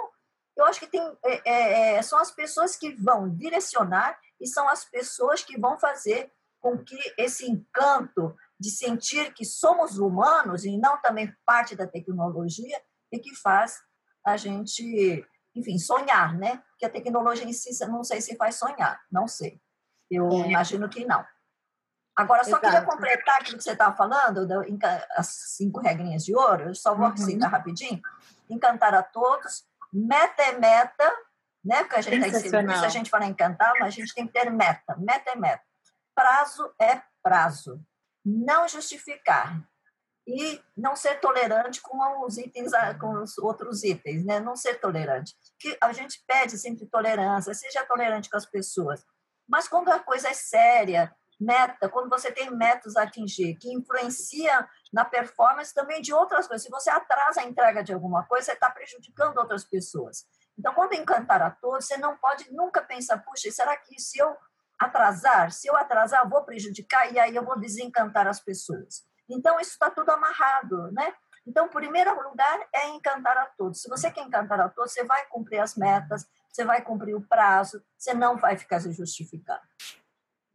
eu 0.56 0.66
acho 0.66 0.80
que 0.80 0.88
tem, 0.88 1.02
é, 1.24 1.50
é, 1.50 1.96
é, 1.96 2.02
são 2.02 2.20
as 2.20 2.32
pessoas 2.32 2.76
que 2.76 2.94
vão 2.96 3.30
direcionar 3.30 4.18
e 4.40 4.48
são 4.48 4.68
as 4.70 4.86
pessoas 4.86 5.44
que 5.44 5.60
vão 5.60 5.78
fazer 5.78 6.32
com 6.62 6.78
que 6.78 6.98
esse 7.18 7.50
encanto 7.50 8.36
de 8.60 8.72
sentir 8.72 9.34
que 9.34 9.46
somos 9.46 10.00
humanos 10.00 10.66
e 10.66 10.78
não 10.78 11.00
também 11.02 11.34
parte 11.46 11.76
da 11.76 11.86
tecnologia 11.86 12.82
e 13.12 13.20
que 13.20 13.36
faz 13.36 13.80
a 14.26 14.38
gente 14.38 15.26
enfim, 15.56 15.80
sonhar, 15.80 16.38
né? 16.38 16.62
Que 16.78 16.86
a 16.86 16.90
tecnologia 16.90 17.46
em 17.46 17.54
si, 17.54 17.72
não 17.88 18.04
sei 18.04 18.20
se 18.20 18.36
faz 18.36 18.56
sonhar, 18.56 19.02
não 19.10 19.28
sei. 19.28 19.62
Eu 20.12 20.30
é. 20.30 20.50
imagino 20.50 20.90
que 20.90 21.06
não. 21.06 21.26
Agora, 22.16 22.44
só 22.44 22.52
Exato. 22.52 22.66
queria 22.66 22.82
completar 22.82 23.42
aquilo 23.42 23.58
que 23.58 23.64
você 23.64 23.72
estava 23.72 23.96
falando, 23.96 24.48
as 25.18 25.28
cinco 25.28 25.82
regrinhas 25.82 26.24
de 26.24 26.36
ouro, 26.36 26.70
eu 26.70 26.76
só 26.76 26.96
vou 26.96 27.10
uhum. 27.10 27.18
citar 27.18 27.52
rapidinho. 27.52 28.02
Encantar 28.50 28.94
a 28.94 29.04
todos, 29.04 29.66
meta 29.96 30.44
é 30.44 30.60
meta, 30.60 31.16
né? 31.64 31.84
Porque 31.84 31.96
a 31.96 32.02
gente 32.02 32.28
está 32.28 32.40
se 32.80 32.86
a 32.86 32.90
gente 32.90 33.10
fala 33.10 33.26
encantar, 33.26 33.74
mas 33.80 33.88
a 33.88 33.90
gente 33.90 34.14
tem 34.14 34.28
que 34.28 34.34
ter 34.34 34.50
meta. 34.50 34.96
Meta 34.98 35.32
é 35.32 35.36
meta. 35.36 35.64
Prazo 36.14 36.74
é 36.80 37.02
prazo. 37.24 37.82
Não 38.26 38.68
justificar 38.68 39.64
e 40.28 40.62
não 40.76 40.96
ser 40.96 41.20
tolerante 41.20 41.82
com 41.82 42.26
os 42.26 42.38
itens, 42.38 42.72
com 43.00 43.22
os 43.22 43.38
outros 43.38 43.84
itens, 43.84 44.26
né? 44.26 44.40
Não 44.40 44.56
ser 44.56 44.80
tolerante. 44.80 45.34
Que 45.60 45.78
a 45.80 45.94
gente 45.94 46.22
pede 46.28 46.58
sempre 46.58 46.86
tolerância, 46.88 47.54
seja 47.54 47.86
tolerante 47.86 48.30
com 48.30 48.38
as 48.38 48.46
pessoas. 48.46 49.06
Mas 49.48 49.68
quando 49.68 49.90
a 49.90 50.00
coisa 50.00 50.30
é 50.30 50.34
séria, 50.34 51.16
meta, 51.40 51.88
quando 51.88 52.10
você 52.10 52.32
tem 52.32 52.50
metas 52.50 52.96
a 52.96 53.04
atingir, 53.04 53.56
que 53.56 53.72
influencia 53.72 54.68
na 54.96 55.04
performance 55.04 55.74
também 55.74 56.02
de 56.02 56.14
outras 56.14 56.48
coisas. 56.48 56.64
Se 56.64 56.72
você 56.72 56.90
atrasa 56.90 57.42
a 57.42 57.44
entrega 57.44 57.84
de 57.84 57.92
alguma 57.92 58.24
coisa, 58.24 58.46
você 58.46 58.52
está 58.54 58.70
prejudicando 58.70 59.38
outras 59.38 59.66
pessoas. 59.66 60.26
Então, 60.58 60.74
quando 60.74 60.94
encantar 60.94 61.42
a 61.42 61.52
todos, 61.52 61.86
você 61.86 61.98
não 61.98 62.16
pode 62.16 62.50
nunca 62.54 62.82
pensar, 62.82 63.18
puxa, 63.18 63.52
será 63.52 63.76
que 63.76 64.00
se 64.00 64.18
eu 64.18 64.34
atrasar, 64.80 65.52
se 65.52 65.68
eu 65.68 65.76
atrasar, 65.76 66.30
vou 66.30 66.46
prejudicar 66.46 67.12
e 67.12 67.20
aí 67.20 67.36
eu 67.36 67.44
vou 67.44 67.60
desencantar 67.60 68.26
as 68.26 68.40
pessoas. 68.40 69.06
Então, 69.30 69.60
isso 69.60 69.72
está 69.72 69.92
tudo 69.92 70.12
amarrado, 70.12 70.90
né? 70.94 71.14
Então, 71.46 71.68
primeiro 71.68 72.16
lugar 72.30 72.66
é 72.74 72.88
encantar 72.88 73.38
a 73.38 73.48
todos. 73.48 73.82
Se 73.82 73.90
você 73.90 74.10
quer 74.10 74.22
encantar 74.22 74.62
a 74.62 74.70
todos, 74.70 74.94
você 74.94 75.04
vai 75.04 75.26
cumprir 75.26 75.60
as 75.60 75.76
metas, 75.76 76.26
você 76.50 76.64
vai 76.64 76.82
cumprir 76.82 77.16
o 77.16 77.22
prazo, 77.28 77.84
você 77.98 78.14
não 78.14 78.38
vai 78.38 78.58
ficar 78.58 78.80
se 78.80 78.94
justificando. 78.94 79.62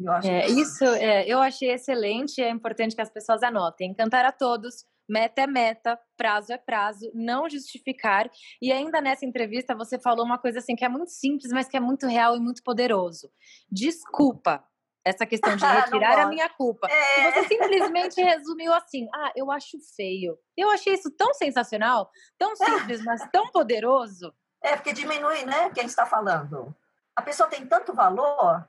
Eu 0.00 0.12
é, 0.30 0.46
isso 0.46 0.84
é, 0.84 1.26
eu 1.26 1.40
achei 1.40 1.70
excelente, 1.70 2.40
é 2.40 2.48
importante 2.48 2.94
que 2.94 3.02
as 3.02 3.10
pessoas 3.10 3.42
anotem. 3.42 3.90
Encantar 3.90 4.24
a 4.24 4.32
todos, 4.32 4.86
meta 5.08 5.42
é 5.42 5.46
meta, 5.46 5.98
prazo 6.16 6.52
é 6.52 6.58
prazo, 6.58 7.10
não 7.14 7.48
justificar. 7.48 8.30
E 8.62 8.72
ainda 8.72 9.00
nessa 9.00 9.26
entrevista 9.26 9.74
você 9.74 9.98
falou 9.98 10.24
uma 10.24 10.38
coisa 10.38 10.60
assim 10.60 10.74
que 10.74 10.84
é 10.84 10.88
muito 10.88 11.10
simples, 11.10 11.52
mas 11.52 11.68
que 11.68 11.76
é 11.76 11.80
muito 11.80 12.06
real 12.06 12.36
e 12.36 12.40
muito 12.40 12.62
poderoso. 12.62 13.30
Desculpa, 13.70 14.64
essa 15.04 15.26
questão 15.26 15.54
de 15.56 15.64
retirar 15.66 16.18
a 16.18 16.26
minha 16.26 16.48
culpa. 16.48 16.88
É. 16.90 17.20
E 17.20 17.32
você 17.32 17.48
simplesmente 17.48 18.22
resumiu 18.22 18.72
assim: 18.72 19.08
ah, 19.14 19.32
eu 19.36 19.50
acho 19.50 19.76
feio. 19.96 20.38
Eu 20.56 20.70
achei 20.70 20.94
isso 20.94 21.10
tão 21.10 21.34
sensacional, 21.34 22.10
tão 22.38 22.56
simples, 22.56 23.04
mas 23.04 23.28
tão 23.30 23.48
poderoso. 23.48 24.32
É, 24.62 24.76
porque 24.76 24.92
diminui, 24.92 25.44
né, 25.44 25.70
quem 25.70 25.86
está 25.86 26.04
falando. 26.04 26.74
A 27.16 27.22
pessoa 27.22 27.48
tem 27.48 27.66
tanto 27.66 27.94
valor 27.94 28.68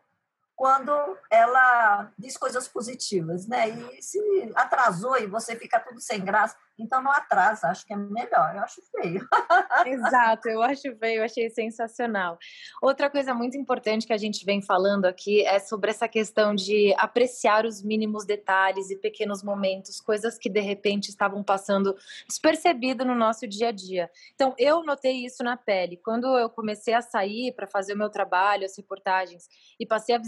quando 0.55 0.93
ela 1.29 2.12
diz 2.17 2.38
coisas 2.38 2.67
positivas, 2.67 3.48
né? 3.48 3.70
E 3.70 4.01
se 4.01 4.20
atrasou 4.55 5.17
e 5.17 5.27
você 5.27 5.55
fica 5.55 5.79
tudo 5.79 6.00
sem 6.00 6.24
graça, 6.24 6.55
então 6.81 7.01
não 7.01 7.11
atrasa, 7.11 7.67
acho 7.67 7.85
que 7.85 7.93
é 7.93 7.95
melhor, 7.95 8.55
eu 8.55 8.63
acho 8.63 8.81
feio. 8.91 9.27
Exato, 9.85 10.50
eu 10.50 10.61
acho 10.61 10.95
feio, 10.97 11.23
achei 11.23 11.50
sensacional. 11.50 12.38
Outra 12.81 13.09
coisa 13.09 13.33
muito 13.33 13.57
importante 13.57 14.07
que 14.07 14.13
a 14.13 14.17
gente 14.17 14.43
vem 14.43 14.61
falando 14.61 15.05
aqui 15.05 15.45
é 15.45 15.59
sobre 15.59 15.91
essa 15.91 16.07
questão 16.07 16.55
de 16.55 16.93
apreciar 16.97 17.65
os 17.65 17.81
mínimos 17.81 18.25
detalhes 18.25 18.89
e 18.89 18.95
pequenos 18.95 19.43
momentos, 19.43 20.01
coisas 20.01 20.38
que 20.38 20.50
de 20.50 20.59
repente 20.59 21.09
estavam 21.09 21.43
passando 21.43 21.95
despercebido 22.27 23.05
no 23.05 23.15
nosso 23.15 23.47
dia 23.47 23.69
a 23.69 23.71
dia. 23.71 24.09
Então, 24.33 24.55
eu 24.57 24.83
notei 24.83 25.25
isso 25.25 25.43
na 25.43 25.55
pele. 25.55 25.97
Quando 25.97 26.38
eu 26.38 26.50
comecei 26.50 26.93
a 26.93 27.01
sair 27.01 27.53
para 27.53 27.67
fazer 27.67 27.93
o 27.93 27.97
meu 27.97 28.09
trabalho, 28.09 28.65
as 28.65 28.75
reportagens, 28.75 29.47
e 29.79 29.85
passei 29.85 30.15
a 30.15 30.21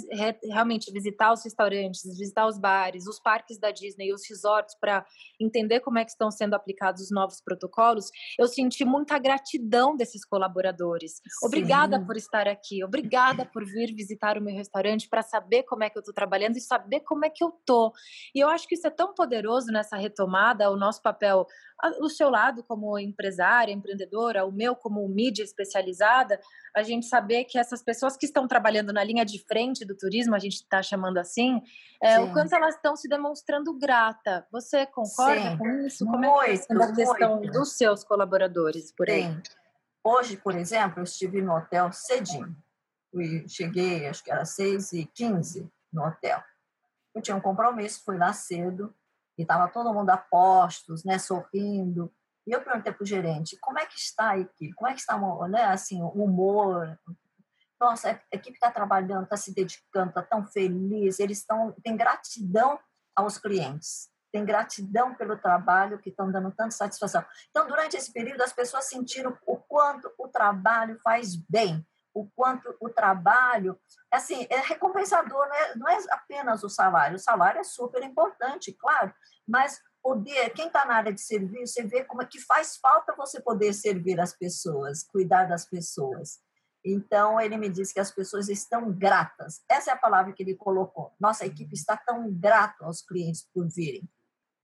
realmente 0.43 0.91
visitar 0.91 1.33
os 1.33 1.43
restaurantes, 1.43 2.03
visitar 2.17 2.45
os 2.45 2.57
bares, 2.57 3.07
os 3.07 3.19
parques 3.19 3.57
da 3.57 3.72
Disney, 3.72 4.13
os 4.13 4.27
resorts 4.27 4.75
para 4.75 5.05
entender 5.39 5.79
como 5.79 5.98
é 5.98 6.05
que 6.05 6.12
estão 6.12 6.29
sendo 6.29 6.42
aplicados 6.51 7.03
os 7.03 7.12
novos 7.12 7.39
protocolos, 7.39 8.09
eu 8.38 8.47
senti 8.47 8.83
muita 8.83 9.17
gratidão 9.17 9.95
desses 9.95 10.25
colaboradores. 10.25 11.13
Sim. 11.13 11.47
Obrigada 11.47 12.03
por 12.03 12.17
estar 12.17 12.47
aqui, 12.47 12.83
obrigada 12.83 13.45
por 13.45 13.63
vir 13.63 13.95
visitar 13.95 14.38
o 14.38 14.41
meu 14.41 14.53
restaurante 14.53 15.07
para 15.07 15.21
saber 15.21 15.63
como 15.63 15.83
é 15.83 15.89
que 15.89 15.97
eu 15.97 16.01
estou 16.01 16.13
trabalhando 16.13 16.57
e 16.57 16.62
saber 16.62 17.01
como 17.01 17.25
é 17.25 17.29
que 17.29 17.43
eu 17.43 17.51
tô. 17.65 17.93
E 18.35 18.39
eu 18.39 18.50
acho 18.50 18.67
que 18.67 18.75
isso 18.75 18.88
é 18.88 18.89
tão 18.91 19.13
poderoso 19.13 19.71
nessa 19.71 19.95
retomada, 19.95 20.69
o 20.69 20.75
nosso 20.75 21.01
papel, 21.01 21.45
o 22.00 22.10
seu 22.10 22.30
lado 22.30 22.63
como 22.63 22.98
empresária, 22.98 23.72
empreendedora, 23.72 24.46
o 24.46 24.52
meu 24.52 24.75
como 24.75 25.08
mídia 25.08 25.44
especializada, 25.44 26.40
a 26.75 26.82
gente 26.82 27.06
saber 27.06 27.44
que 27.46 27.58
essas 27.58 27.84
pessoas 27.84 28.16
que 28.16 28.25
estão 28.25 28.48
trabalhando 28.48 28.94
na 28.94 29.04
linha 29.04 29.25
de 29.25 29.40
frente 29.46 29.86
do 29.86 29.96
turismo, 29.96 30.36
a 30.36 30.40
gente 30.40 30.56
está 30.56 30.82
chamando 30.82 31.18
assim, 31.18 31.62
é, 32.02 32.20
o 32.20 32.32
quanto 32.32 32.54
elas 32.56 32.75
estão 32.75 32.96
se 32.96 33.08
demonstrando 33.08 33.78
grata. 33.78 34.48
Você 34.52 34.86
concorda 34.86 35.52
Sim. 35.52 35.58
com 35.58 35.70
isso? 35.86 36.06
Como 36.06 36.18
muito, 36.18 36.42
é 36.44 36.58
que 36.58 36.74
a 36.74 36.96
questão 36.96 37.38
muito. 37.38 37.52
dos 37.52 37.74
seus 37.74 38.04
colaboradores 38.04 38.92
por 38.92 39.10
aí? 39.10 39.24
Sim. 39.24 39.42
Hoje, 40.06 40.38
por 40.38 40.56
exemplo, 40.56 41.00
eu 41.00 41.04
estive 41.04 41.42
no 41.42 41.56
hotel 41.56 41.92
cedinho. 41.92 42.56
Fui, 43.12 43.48
cheguei, 43.48 44.08
acho 44.08 44.24
que 44.24 44.32
era 44.32 44.44
6 44.44 44.94
e 44.94 45.06
15 45.06 45.70
no 45.92 46.04
hotel. 46.06 46.44
Eu 47.16 47.22
tinha 47.22 47.38
um 47.38 47.42
compromisso, 47.42 48.04
fui 48.04 48.18
lá 48.18 48.34
cedo, 48.34 48.94
e 49.38 49.42
estava 49.42 49.68
todo 49.68 49.94
mundo 49.94 50.10
a 50.10 50.18
postos, 50.18 51.04
né, 51.04 51.18
sorrindo. 51.18 52.13
E 52.46 52.52
eu 52.52 52.62
perguntei 52.62 52.92
para 52.92 53.04
o 53.04 53.08
gerente, 53.08 53.58
como 53.60 53.80
é 53.80 53.86
que 53.86 53.98
está 53.98 54.32
a 54.32 54.40
equipe? 54.40 54.74
Como 54.74 54.90
é 54.90 54.94
que 54.94 55.00
está 55.00 55.18
né, 55.48 55.63
assim, 55.66 56.02
o 56.02 56.10
humor? 56.10 57.00
Nossa, 57.80 58.12
a 58.12 58.36
equipe 58.36 58.56
está 58.56 58.72
trabalhando, 58.72 59.24
está 59.24 59.38
se 59.38 59.54
dedicando, 59.54 60.10
está 60.10 60.22
tão 60.22 60.46
feliz, 60.46 61.20
eles 61.20 61.40
estão, 61.40 61.74
têm 61.84 61.96
gratidão 61.96 62.80
aos 63.16 63.38
clientes, 63.38 64.10
têm 64.32 64.46
gratidão 64.46 65.13
pelo 65.16 65.38
trabalho 65.38 66.00
que 66.00 66.10
estão 66.10 66.32
dando 66.32 66.52
tanta 66.52 66.72
satisfação. 66.72 67.24
Então, 67.50 67.68
durante 67.68 67.96
esse 67.96 68.12
período, 68.12 68.42
as 68.42 68.54
pessoas 68.54 68.86
sentiram 68.86 69.38
o 69.46 69.58
quanto 69.58 70.12
o 70.18 70.28
trabalho 70.28 71.00
faz 71.02 71.36
bem, 71.36 71.86
o 72.13 72.27
quanto 72.36 72.75
o 72.79 72.89
trabalho, 72.89 73.79
assim, 74.12 74.46
é 74.50 74.60
recompensador, 74.60 75.48
não 75.48 75.55
é, 75.55 75.75
não 75.75 75.89
é 75.89 75.98
apenas 76.12 76.63
o 76.63 76.70
salário, 76.70 77.15
o 77.15 77.20
salário 77.20 77.60
é 77.60 77.63
super 77.63 78.03
importante, 78.03 78.72
claro, 78.74 79.13
mas 79.48 79.82
poder, 80.01 80.50
quem 80.51 80.67
está 80.67 80.86
na 80.86 80.96
área 80.96 81.13
de 81.13 81.22
serviço, 81.22 81.74
você 81.74 81.84
vê 81.84 82.03
como 82.03 82.22
é 82.22 82.25
que 82.25 82.39
faz 82.39 82.77
falta 82.77 83.15
você 83.15 83.41
poder 83.41 83.74
servir 83.74 84.20
as 84.20 84.34
pessoas, 84.34 85.03
cuidar 85.03 85.46
das 85.46 85.65
pessoas. 85.65 86.39
Então, 86.86 87.39
ele 87.39 87.58
me 87.58 87.70
disse 87.70 87.93
que 87.93 88.00
as 88.00 88.12
pessoas 88.12 88.50
estão 88.50 88.91
gratas. 88.91 89.63
Essa 89.70 89.91
é 89.91 89.93
a 89.93 89.98
palavra 89.98 90.34
que 90.34 90.43
ele 90.43 90.55
colocou. 90.55 91.13
Nossa 91.17 91.46
equipe 91.46 91.74
está 91.74 91.96
tão 91.96 92.29
grata 92.34 92.84
aos 92.86 93.01
clientes 93.01 93.48
por 93.53 93.70
virem. 93.70 94.03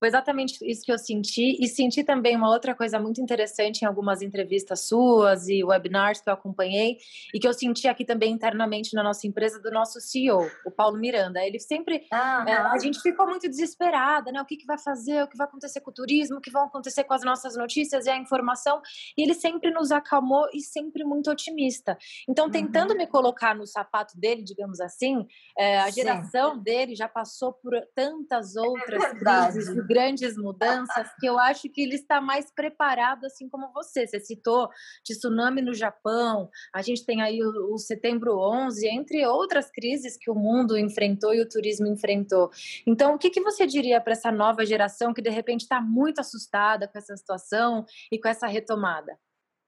Foi 0.00 0.08
exatamente 0.08 0.58
isso 0.62 0.82
que 0.82 0.90
eu 0.90 0.98
senti. 0.98 1.58
E 1.60 1.68
senti 1.68 2.02
também 2.02 2.34
uma 2.34 2.48
outra 2.48 2.74
coisa 2.74 2.98
muito 2.98 3.20
interessante 3.20 3.82
em 3.82 3.84
algumas 3.84 4.22
entrevistas 4.22 4.80
suas 4.80 5.46
e 5.46 5.62
webinars 5.62 6.22
que 6.22 6.30
eu 6.30 6.32
acompanhei, 6.32 6.96
e 7.34 7.38
que 7.38 7.46
eu 7.46 7.52
senti 7.52 7.86
aqui 7.86 8.02
também 8.02 8.32
internamente 8.32 8.94
na 8.94 9.02
nossa 9.02 9.26
empresa, 9.26 9.60
do 9.60 9.70
nosso 9.70 10.00
CEO, 10.00 10.50
o 10.64 10.70
Paulo 10.70 10.98
Miranda. 10.98 11.44
Ele 11.44 11.58
sempre. 11.58 12.06
Uhum. 12.10 12.48
É, 12.48 12.56
a 12.56 12.78
gente 12.78 12.98
ficou 13.00 13.26
muito 13.26 13.46
desesperada, 13.46 14.32
né? 14.32 14.40
O 14.40 14.46
que, 14.46 14.56
que 14.56 14.66
vai 14.66 14.78
fazer, 14.78 15.22
o 15.22 15.28
que 15.28 15.36
vai 15.36 15.46
acontecer 15.46 15.80
com 15.80 15.90
o 15.90 15.94
turismo, 15.94 16.38
o 16.38 16.40
que 16.40 16.50
vai 16.50 16.64
acontecer 16.64 17.04
com 17.04 17.12
as 17.12 17.22
nossas 17.22 17.54
notícias 17.54 18.06
e 18.06 18.10
a 18.10 18.16
informação. 18.16 18.80
E 19.18 19.22
ele 19.22 19.34
sempre 19.34 19.70
nos 19.70 19.92
acalmou 19.92 20.48
e 20.54 20.60
sempre 20.62 21.04
muito 21.04 21.30
otimista. 21.30 21.98
Então, 22.26 22.50
tentando 22.50 22.92
uhum. 22.92 22.96
me 22.96 23.06
colocar 23.06 23.54
no 23.54 23.66
sapato 23.66 24.18
dele, 24.18 24.42
digamos 24.42 24.80
assim, 24.80 25.26
é, 25.58 25.78
a 25.80 25.90
geração 25.90 26.54
Sim. 26.54 26.62
dele 26.62 26.94
já 26.94 27.08
passou 27.08 27.52
por 27.52 27.72
tantas 27.94 28.56
é 28.56 28.60
outras 28.60 29.02
é 29.02 29.14
crises 29.14 29.89
grandes 29.90 30.36
mudanças 30.36 31.08
que 31.18 31.26
eu 31.26 31.36
acho 31.36 31.68
que 31.68 31.82
ele 31.82 31.96
está 31.96 32.20
mais 32.20 32.48
preparado, 32.54 33.24
assim 33.24 33.48
como 33.48 33.72
você. 33.72 34.06
Você 34.06 34.20
citou 34.20 34.68
tsunami 35.02 35.60
no 35.60 35.74
Japão, 35.74 36.48
a 36.72 36.80
gente 36.80 37.04
tem 37.04 37.20
aí 37.20 37.42
o, 37.42 37.74
o 37.74 37.76
setembro 37.76 38.38
11, 38.38 38.86
entre 38.86 39.26
outras 39.26 39.68
crises 39.68 40.16
que 40.16 40.30
o 40.30 40.34
mundo 40.34 40.78
enfrentou 40.78 41.34
e 41.34 41.40
o 41.40 41.48
turismo 41.48 41.88
enfrentou. 41.88 42.52
Então, 42.86 43.16
o 43.16 43.18
que, 43.18 43.30
que 43.30 43.40
você 43.40 43.66
diria 43.66 44.00
para 44.00 44.12
essa 44.12 44.30
nova 44.30 44.64
geração 44.64 45.12
que 45.12 45.20
de 45.20 45.30
repente 45.30 45.62
está 45.62 45.80
muito 45.80 46.20
assustada 46.20 46.86
com 46.86 46.96
essa 46.96 47.16
situação 47.16 47.84
e 48.12 48.20
com 48.20 48.28
essa 48.28 48.46
retomada? 48.46 49.18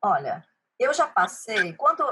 Olha, 0.05 0.45
eu 0.79 0.93
já 0.93 1.07
passei, 1.07 1.73
quando 1.75 2.05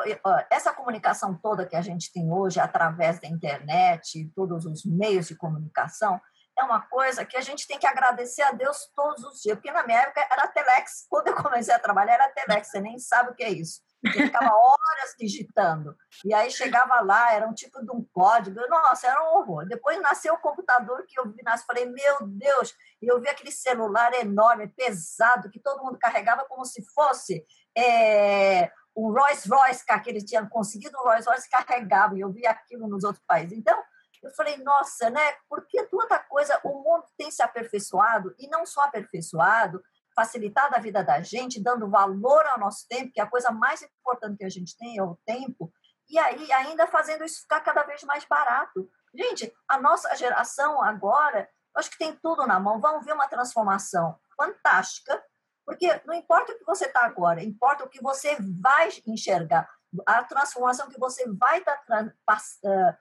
essa 0.51 0.73
comunicação 0.73 1.37
toda 1.37 1.67
que 1.67 1.75
a 1.75 1.83
gente 1.83 2.13
tem 2.13 2.31
hoje 2.31 2.61
através 2.61 3.21
da 3.21 3.27
internet, 3.27 4.31
todos 4.35 4.65
os 4.65 4.85
meios 4.85 5.27
de 5.27 5.37
comunicação, 5.37 6.21
é 6.61 6.65
uma 6.65 6.83
coisa 6.83 7.25
que 7.25 7.37
a 7.37 7.41
gente 7.41 7.67
tem 7.67 7.79
que 7.79 7.87
agradecer 7.87 8.43
a 8.43 8.53
Deus 8.53 8.91
todos 8.95 9.25
os 9.25 9.41
dias, 9.41 9.57
porque 9.57 9.73
na 9.73 9.83
minha 9.85 10.01
época 10.01 10.27
era 10.31 10.49
Telex, 10.49 11.07
quando 11.09 11.29
eu 11.29 11.35
comecei 11.35 11.75
a 11.75 11.79
trabalhar 11.79 12.15
era 12.15 12.29
Telex, 12.29 12.69
você 12.69 12.81
nem 12.81 12.99
sabe 12.99 13.31
o 13.31 13.35
que 13.35 13.43
é 13.43 13.51
isso. 13.51 13.81
Eu 14.03 14.13
ficava 14.13 14.47
horas 14.47 15.15
digitando, 15.19 15.95
e 16.25 16.33
aí 16.33 16.51
chegava 16.51 17.01
lá, 17.03 17.35
era 17.35 17.47
um 17.47 17.53
tipo 17.53 17.85
de 17.85 17.91
um 17.91 18.03
código, 18.13 18.59
nossa, 18.69 19.07
era 19.07 19.23
um 19.23 19.37
horror. 19.37 19.67
Depois 19.67 20.01
nasceu 20.01 20.33
o 20.33 20.39
computador 20.39 21.05
que 21.07 21.21
eu 21.21 21.29
vi, 21.31 21.43
nasce, 21.43 21.67
falei, 21.67 21.85
meu 21.85 22.17
Deus, 22.23 22.75
e 23.03 23.07
eu 23.07 23.21
vi 23.21 23.29
aquele 23.29 23.53
celular 23.53 24.15
enorme, 24.15 24.69
pesado, 24.69 25.51
que 25.51 25.61
todo 25.61 25.85
mundo 25.85 25.99
carregava 25.99 26.47
como 26.47 26.65
se 26.65 26.83
fosse 26.95 27.45
é, 27.77 28.71
um 28.97 29.13
Rolls 29.13 29.47
Royce, 29.49 29.85
que 30.03 30.11
ele 30.11 30.25
tinha 30.25 30.47
conseguido 30.49 30.99
um 30.99 31.03
Rolls 31.03 31.29
Royce, 31.29 31.51
carregava, 31.51 32.17
e 32.17 32.21
eu 32.21 32.33
vi 32.33 32.47
aquilo 32.47 32.89
nos 32.89 33.05
outros 33.05 33.23
países. 33.27 33.57
Então, 33.57 33.79
eu 34.23 34.31
falei, 34.33 34.57
nossa, 34.59 35.09
né? 35.11 35.33
Porque 35.49 35.83
tanta 35.87 36.19
coisa, 36.19 36.61
o 36.65 36.83
mundo 36.83 37.05
tem 37.17 37.31
se 37.31 37.43
aperfeiçoado, 37.43 38.35
e 38.39 38.49
não 38.49 38.67
só 38.67 38.83
aperfeiçoado, 38.83 39.83
facilitado 40.15 40.75
a 40.77 40.79
vida 40.79 41.03
da 41.03 41.23
gente, 41.23 41.63
dando 41.63 41.89
valor 41.89 42.45
ao 42.47 42.59
nosso 42.59 42.87
tempo, 42.89 43.13
que 43.13 43.21
é 43.21 43.25
a 43.25 43.31
coisa 43.31 43.51
mais 43.51 43.83
importante 43.83 44.39
que 44.39 44.45
a 44.45 44.51
gente 44.51 44.77
tem 44.77 44.99
é 44.99 45.03
o 45.03 45.17
tempo, 45.25 45.73
e 46.09 46.19
aí 46.19 46.53
ainda 46.53 46.87
fazendo 46.87 47.25
isso 47.25 47.43
ficar 47.43 47.61
cada 47.61 47.83
vez 47.85 48.03
mais 48.03 48.25
barato. 48.25 48.91
Gente, 49.15 49.53
a 49.69 49.81
nossa 49.81 50.15
geração 50.17 50.83
agora, 50.83 51.49
acho 51.75 51.91
que 51.91 51.99
tem 51.99 52.15
tudo 52.17 52.47
na 52.47 52.59
mão, 52.59 52.81
vamos 52.81 53.05
ver 53.05 53.13
uma 53.13 53.29
transformação 53.29 54.19
fantástica, 54.37 55.23
porque 55.65 56.01
não 56.05 56.15
importa 56.15 56.53
o 56.53 56.59
que 56.59 56.65
você 56.65 56.87
está 56.87 57.05
agora, 57.05 57.43
importa 57.43 57.85
o 57.85 57.89
que 57.89 58.03
você 58.03 58.37
vai 58.61 58.89
enxergar, 59.07 59.69
a 60.05 60.25
transformação 60.25 60.89
que 60.89 60.99
você 60.99 61.29
vai 61.33 61.59
estar 61.59 61.77
tá, 61.87 62.99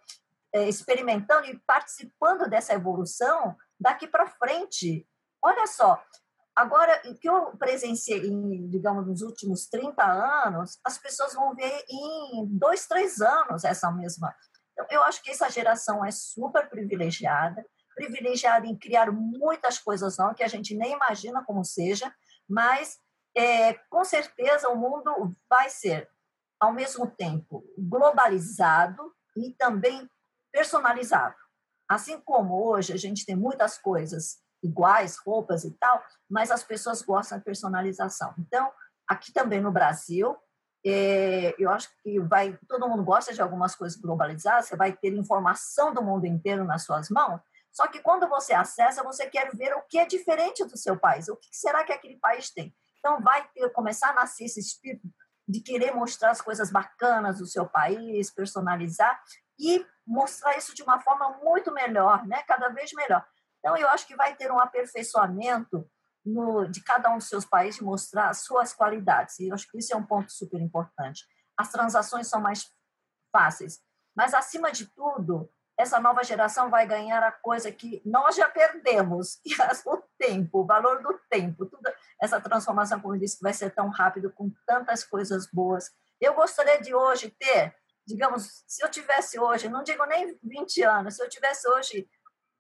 experimentando 0.53 1.45
e 1.45 1.59
participando 1.59 2.49
dessa 2.49 2.73
evolução 2.73 3.55
daqui 3.79 4.07
para 4.07 4.27
frente. 4.27 5.07
Olha 5.43 5.67
só, 5.67 6.01
agora 6.55 6.99
que 7.21 7.29
eu 7.29 7.55
presenciei, 7.57 8.27
em, 8.27 8.69
digamos, 8.69 9.07
nos 9.07 9.21
últimos 9.21 9.67
30 9.67 10.03
anos, 10.03 10.79
as 10.83 10.97
pessoas 10.97 11.33
vão 11.33 11.55
ver 11.55 11.83
em 11.89 12.47
dois, 12.49 12.87
três 12.87 13.21
anos 13.21 13.63
essa 13.63 13.91
mesma. 13.91 14.35
Então, 14.73 14.85
eu 14.89 15.03
acho 15.03 15.21
que 15.21 15.31
essa 15.31 15.49
geração 15.49 16.03
é 16.05 16.11
super 16.11 16.69
privilegiada, 16.69 17.65
privilegiada 17.95 18.65
em 18.65 18.77
criar 18.77 19.11
muitas 19.11 19.77
coisas 19.77 20.17
não 20.17 20.33
que 20.33 20.43
a 20.43 20.47
gente 20.47 20.75
nem 20.75 20.93
imagina 20.93 21.43
como 21.43 21.65
seja, 21.65 22.13
mas 22.47 22.97
é, 23.35 23.73
com 23.89 24.03
certeza 24.03 24.69
o 24.69 24.75
mundo 24.75 25.35
vai 25.49 25.69
ser, 25.69 26.09
ao 26.59 26.73
mesmo 26.73 27.07
tempo, 27.07 27.63
globalizado 27.77 29.13
e 29.35 29.53
também 29.53 30.09
personalizado. 30.51 31.35
Assim 31.87 32.19
como 32.21 32.63
hoje 32.63 32.93
a 32.93 32.97
gente 32.97 33.25
tem 33.25 33.35
muitas 33.35 33.77
coisas 33.77 34.37
iguais, 34.61 35.17
roupas 35.17 35.63
e 35.63 35.71
tal, 35.71 36.03
mas 36.29 36.51
as 36.51 36.63
pessoas 36.63 37.01
gostam 37.01 37.37
da 37.37 37.43
personalização. 37.43 38.33
Então, 38.37 38.71
aqui 39.07 39.31
também 39.31 39.61
no 39.61 39.71
Brasil, 39.71 40.37
é, 40.85 41.55
eu 41.57 41.69
acho 41.69 41.89
que 42.01 42.19
vai, 42.19 42.57
todo 42.67 42.87
mundo 42.87 43.03
gosta 43.03 43.33
de 43.33 43.41
algumas 43.41 43.75
coisas 43.75 43.99
globalizadas, 43.99 44.67
você 44.67 44.75
vai 44.75 44.93
ter 44.93 45.13
informação 45.13 45.93
do 45.93 46.01
mundo 46.01 46.25
inteiro 46.25 46.63
nas 46.63 46.83
suas 46.83 47.09
mãos, 47.09 47.41
só 47.71 47.87
que 47.87 47.99
quando 47.99 48.27
você 48.27 48.53
acessa, 48.53 49.03
você 49.03 49.27
quer 49.27 49.55
ver 49.55 49.73
o 49.73 49.81
que 49.87 49.97
é 49.97 50.05
diferente 50.05 50.65
do 50.65 50.77
seu 50.77 50.97
país, 50.97 51.27
o 51.27 51.35
que 51.35 51.49
será 51.51 51.83
que 51.83 51.93
aquele 51.93 52.17
país 52.17 52.49
tem. 52.51 52.75
Então, 52.99 53.21
vai 53.21 53.47
ter, 53.53 53.69
começar 53.71 54.09
a 54.09 54.13
nascer 54.13 54.45
esse 54.45 54.59
espírito 54.59 55.07
de 55.47 55.61
querer 55.61 55.93
mostrar 55.93 56.31
as 56.31 56.41
coisas 56.41 56.71
bacanas 56.71 57.39
do 57.39 57.45
seu 57.45 57.65
país, 57.65 58.29
personalizar, 58.29 59.19
e 59.57 59.85
mostrar 60.09 60.57
isso 60.57 60.73
de 60.73 60.81
uma 60.81 60.99
forma 60.99 61.37
muito 61.43 61.71
melhor, 61.71 62.25
né? 62.25 62.41
cada 62.47 62.69
vez 62.69 62.91
melhor. 62.93 63.23
Então, 63.59 63.77
eu 63.77 63.87
acho 63.89 64.07
que 64.07 64.15
vai 64.15 64.35
ter 64.35 64.51
um 64.51 64.59
aperfeiçoamento 64.59 65.87
no, 66.25 66.65
de 66.65 66.83
cada 66.83 67.11
um 67.11 67.17
dos 67.17 67.29
seus 67.29 67.45
países, 67.45 67.79
mostrar 67.79 68.29
as 68.29 68.39
suas 68.39 68.73
qualidades. 68.73 69.39
E 69.39 69.49
eu 69.49 69.53
acho 69.53 69.69
que 69.69 69.77
isso 69.77 69.93
é 69.93 69.95
um 69.95 70.05
ponto 70.05 70.31
super 70.31 70.59
importante. 70.59 71.23
As 71.55 71.71
transações 71.71 72.27
são 72.27 72.41
mais 72.41 72.65
fáceis. 73.31 73.79
Mas, 74.15 74.33
acima 74.33 74.71
de 74.71 74.87
tudo, 74.87 75.47
essa 75.77 75.99
nova 75.99 76.23
geração 76.23 76.71
vai 76.71 76.87
ganhar 76.87 77.21
a 77.21 77.31
coisa 77.31 77.71
que 77.71 78.01
nós 78.03 78.35
já 78.35 78.49
perdemos, 78.49 79.35
que 79.43 79.53
é 79.61 79.71
o 79.85 80.03
tempo, 80.17 80.61
o 80.61 80.65
valor 80.65 81.03
do 81.03 81.19
tempo. 81.29 81.67
Tudo, 81.67 81.87
essa 82.19 82.41
transformação, 82.41 82.99
como 82.99 83.13
eu 83.13 83.19
disse, 83.19 83.37
vai 83.41 83.53
ser 83.53 83.69
tão 83.75 83.89
rápido, 83.89 84.31
com 84.31 84.51
tantas 84.65 85.03
coisas 85.03 85.47
boas. 85.51 85.91
Eu 86.19 86.33
gostaria 86.33 86.81
de 86.81 86.95
hoje 86.95 87.29
ter 87.29 87.75
digamos, 88.09 88.63
se 88.67 88.83
eu 88.83 88.89
tivesse 88.89 89.39
hoje, 89.39 89.69
não 89.69 89.83
digo 89.83 90.03
nem 90.05 90.37
20 90.43 90.81
anos, 90.83 91.15
se 91.15 91.23
eu 91.23 91.29
tivesse 91.29 91.67
hoje 91.69 92.09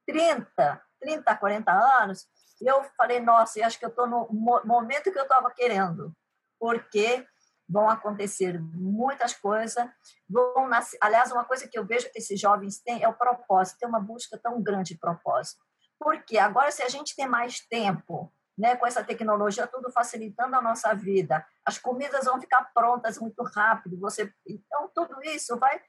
30, 0.05 0.81
30, 0.99 1.35
40 1.35 1.71
anos, 2.01 2.27
eu 2.61 2.83
falei, 2.95 3.19
nossa, 3.19 3.59
eu 3.59 3.65
acho 3.65 3.79
que 3.79 3.85
eu 3.85 3.89
estou 3.89 4.07
no 4.07 4.27
momento 4.63 5.11
que 5.11 5.17
eu 5.17 5.23
estava 5.23 5.49
querendo, 5.51 6.13
porque 6.59 7.25
vão 7.67 7.89
acontecer 7.89 8.59
muitas 8.61 9.33
coisas, 9.33 9.87
vão 10.29 10.67
nascer, 10.67 10.97
aliás, 11.01 11.31
uma 11.31 11.45
coisa 11.45 11.67
que 11.67 11.77
eu 11.77 11.85
vejo 11.85 12.11
que 12.11 12.19
esses 12.19 12.39
jovens 12.39 12.79
têm 12.79 13.03
é 13.03 13.07
o 13.07 13.17
propósito, 13.17 13.79
tem 13.79 13.89
uma 13.89 13.99
busca 13.99 14.37
tão 14.37 14.61
grande 14.61 14.93
de 14.93 14.99
propósito. 14.99 15.63
Porque 15.99 16.37
agora, 16.37 16.71
se 16.71 16.81
a 16.83 16.89
gente 16.89 17.15
tem 17.15 17.27
mais 17.27 17.59
tempo, 17.67 18.31
né, 18.59 18.75
com 18.75 18.85
essa 18.85 19.01
tecnologia 19.01 19.65
tudo 19.65 19.89
facilitando 19.89 20.53
a 20.53 20.61
nossa 20.61 20.93
vida. 20.93 21.47
As 21.65 21.77
comidas 21.77 22.25
vão 22.25 22.41
ficar 22.41 22.69
prontas 22.73 23.17
muito 23.17 23.41
rápido. 23.41 23.97
Você, 24.01 24.33
então 24.45 24.91
tudo 24.93 25.23
isso 25.23 25.57
vai, 25.57 25.81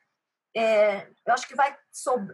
é, 0.56 1.08
eu 1.26 1.34
acho 1.34 1.48
que 1.48 1.56
vai 1.56 1.76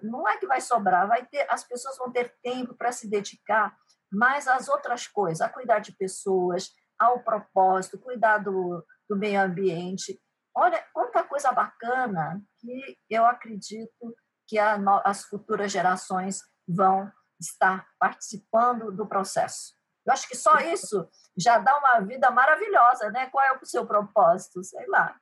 não 0.03 0.29
é 0.29 0.37
que 0.37 0.47
vai 0.47 0.61
sobrar, 0.61 1.09
vai 1.09 1.25
ter, 1.25 1.51
as 1.51 1.65
pessoas 1.65 1.97
vão 1.97 2.13
ter 2.13 2.37
tempo 2.43 2.75
para 2.75 2.93
se 2.93 3.09
dedicar 3.09 3.75
mais 4.13 4.47
às 4.47 4.69
outras 4.69 5.07
coisas, 5.07 5.41
a 5.41 5.49
cuidar 5.49 5.79
de 5.79 5.93
pessoas, 5.93 6.71
ao 6.99 7.21
propósito, 7.21 7.99
cuidar 7.99 8.39
do, 8.39 8.85
do 9.09 9.17
meio 9.17 9.41
ambiente. 9.41 10.21
olha 10.55 10.85
quanta 10.93 11.25
coisa 11.25 11.51
bacana 11.51 12.43
que 12.61 12.99
eu 13.09 13.25
acredito 13.25 14.15
que 14.47 14.59
a, 14.59 14.77
as 15.03 15.25
futuras 15.25 15.73
gerações 15.73 16.43
vão 16.69 17.11
estar 17.41 17.87
participando 17.99 18.93
do 18.93 19.07
processo. 19.07 19.77
Eu 20.07 20.13
acho 20.13 20.29
que 20.29 20.37
só 20.37 20.59
isso 20.61 21.09
já 21.37 21.59
dá 21.59 21.77
uma 21.79 22.01
vida 22.01 22.31
maravilhosa, 22.31 23.11
né? 23.11 23.27
Qual 23.27 23.45
é 23.45 23.53
o 23.53 23.67
seu 23.67 23.85
propósito? 23.85 24.63
Sei 24.63 24.87
lá. 24.87 25.17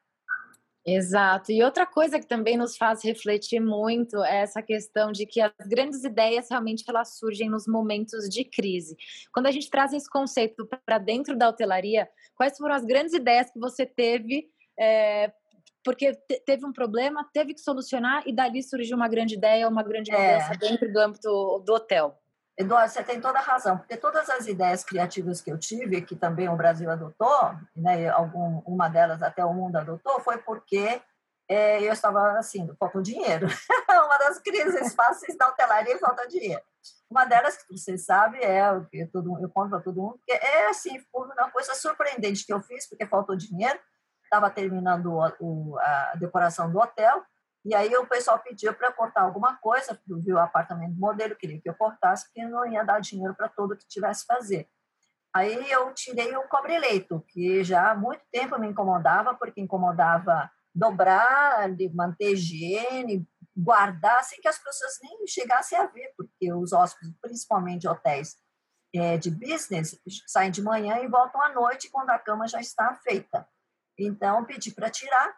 Exato. 0.87 1.51
E 1.51 1.63
outra 1.63 1.87
coisa 1.87 2.21
que 2.21 2.27
também 2.27 2.59
nos 2.59 2.77
faz 2.77 3.03
refletir 3.03 3.59
muito 3.59 4.23
é 4.23 4.43
essa 4.43 4.61
questão 4.61 5.11
de 5.11 5.25
que 5.25 5.41
as 5.41 5.53
grandes 5.67 6.05
ideias 6.05 6.49
realmente 6.51 6.85
elas 6.87 7.17
surgem 7.17 7.49
nos 7.49 7.67
momentos 7.67 8.29
de 8.29 8.45
crise. 8.45 8.95
Quando 9.33 9.47
a 9.47 9.51
gente 9.51 9.71
traz 9.71 9.95
esse 9.95 10.09
conceito 10.11 10.69
para 10.85 10.99
dentro 10.99 11.39
da 11.39 11.49
hotelaria, 11.49 12.07
quais 12.37 12.59
foram 12.59 12.75
as 12.75 12.85
grandes 12.85 13.15
ideias 13.15 13.51
que 13.51 13.59
você 13.59 13.87
teve? 13.87 14.51
É, 14.79 15.33
porque 15.83 16.13
teve 16.45 16.67
um 16.67 16.73
problema, 16.73 17.27
teve 17.33 17.55
que 17.55 17.61
solucionar 17.61 18.23
e 18.27 18.33
dali 18.33 18.63
surgiu 18.63 18.97
uma 18.97 19.09
grande 19.09 19.37
ideia, 19.37 19.69
uma 19.69 19.83
grande 19.83 20.11
é. 20.11 20.35
mudança 20.35 20.53
é. 20.53 20.57
dentro 20.57 20.93
do 20.93 21.01
âmbito 21.01 21.63
do 21.65 21.73
hotel. 21.73 22.19
Eduardo, 22.57 22.93
você 22.93 23.03
tem 23.03 23.21
toda 23.21 23.39
a 23.39 23.43
razão, 23.43 23.79
porque 23.79 23.97
todas 23.97 24.31
as 24.31 24.47
ideias 24.47 24.85
criativas 24.85 25.41
que 25.41 25.51
eu 25.51 25.59
tive, 25.59 26.03
que 26.03 26.15
também 26.15 26.49
o 26.49 26.57
Brasil 26.57 26.89
adotou, 26.89 27.53
né, 27.75 28.09
algum, 28.11 28.61
uma 28.65 28.89
delas 28.89 29.23
até 29.23 29.45
o 29.45 29.53
mundo 29.53 29.77
adotou, 29.77 30.21
foi 30.21 30.39
porque 30.39 31.03
é, 31.49 31.83
eu 31.83 31.93
estava 31.93 32.39
assim, 32.39 32.69
faltou 32.79 33.03
dinheiro. 33.03 33.47
uma 33.89 34.19
das 34.19 34.39
crises 34.39 34.95
fáceis 34.95 35.37
da 35.37 35.49
hotelaria 35.49 35.99
falta 35.99 36.29
dinheiro. 36.29 36.63
Uma 37.11 37.25
delas, 37.25 37.57
que 37.57 37.77
você 37.77 37.99
sabe, 37.99 38.39
é 38.39 38.71
o 38.73 38.85
que 38.87 39.07
todo, 39.07 39.39
eu 39.41 39.49
conto 39.51 39.71
para 39.71 39.81
todo 39.81 40.01
mundo, 40.01 40.21
que 40.25 40.33
é 40.33 40.69
assim, 40.69 41.03
uma 41.13 41.51
coisa 41.51 41.75
surpreendente 41.75 42.47
que 42.47 42.53
eu 42.53 42.61
fiz, 42.63 42.89
porque 42.89 43.07
faltou 43.07 43.37
dinheiro, 43.37 43.79
estava 44.23 44.51
terminando 44.51 45.13
o, 45.13 45.33
o, 45.41 45.79
a 45.79 46.15
decoração 46.17 46.71
do 46.71 46.79
hotel, 46.79 47.25
e 47.65 47.75
aí 47.75 47.97
o 47.97 48.07
pessoal 48.07 48.39
pediu 48.39 48.75
para 48.75 48.93
cortar 48.93 49.23
alguma 49.23 49.57
coisa, 49.57 49.99
viu 50.07 50.37
o 50.37 50.39
apartamento 50.39 50.99
modelo, 50.99 51.35
queria 51.35 51.61
que 51.61 51.69
eu 51.69 51.75
cortasse, 51.75 52.27
porque 52.27 52.47
não 52.47 52.67
ia 52.67 52.85
dar 52.85 53.01
dinheiro 53.01 53.35
para 53.35 53.49
todo 53.49 53.77
que 53.77 53.87
tivesse 53.89 54.27
fazer. 54.27 54.69
Aí 55.35 55.71
eu 55.71 55.93
tirei 55.95 56.37
o 56.37 56.47
cobre-leito, 56.49 57.25
que 57.29 57.65
já 57.65 57.91
há 57.91 57.95
muito 57.95 58.23
tempo 58.31 58.59
me 58.59 58.69
incomodava, 58.69 59.35
porque 59.35 59.61
incomodava 59.61 60.51
dobrar, 60.75 61.69
manter 61.95 62.33
higiene, 62.33 63.27
guardar, 63.57 64.23
sem 64.25 64.41
que 64.41 64.49
as 64.49 64.59
pessoas 64.59 64.99
nem 65.03 65.27
chegassem 65.27 65.79
a 65.79 65.87
ver, 65.87 66.13
porque 66.17 66.53
os 66.53 66.73
hóspedes, 66.73 67.15
principalmente 67.21 67.89
hotéis 67.89 68.37
é, 68.95 69.17
de 69.17 69.31
business, 69.31 69.99
saem 70.27 70.51
de 70.51 70.63
manhã 70.63 70.99
e 70.99 71.09
voltam 71.09 71.41
à 71.43 71.53
noite 71.53 71.91
quando 71.91 72.11
a 72.11 72.19
cama 72.19 72.47
já 72.47 72.61
está 72.61 72.95
feita. 72.97 73.49
Então, 73.99 74.45
pedi 74.45 74.73
para 74.73 74.91
tirar, 74.91 75.37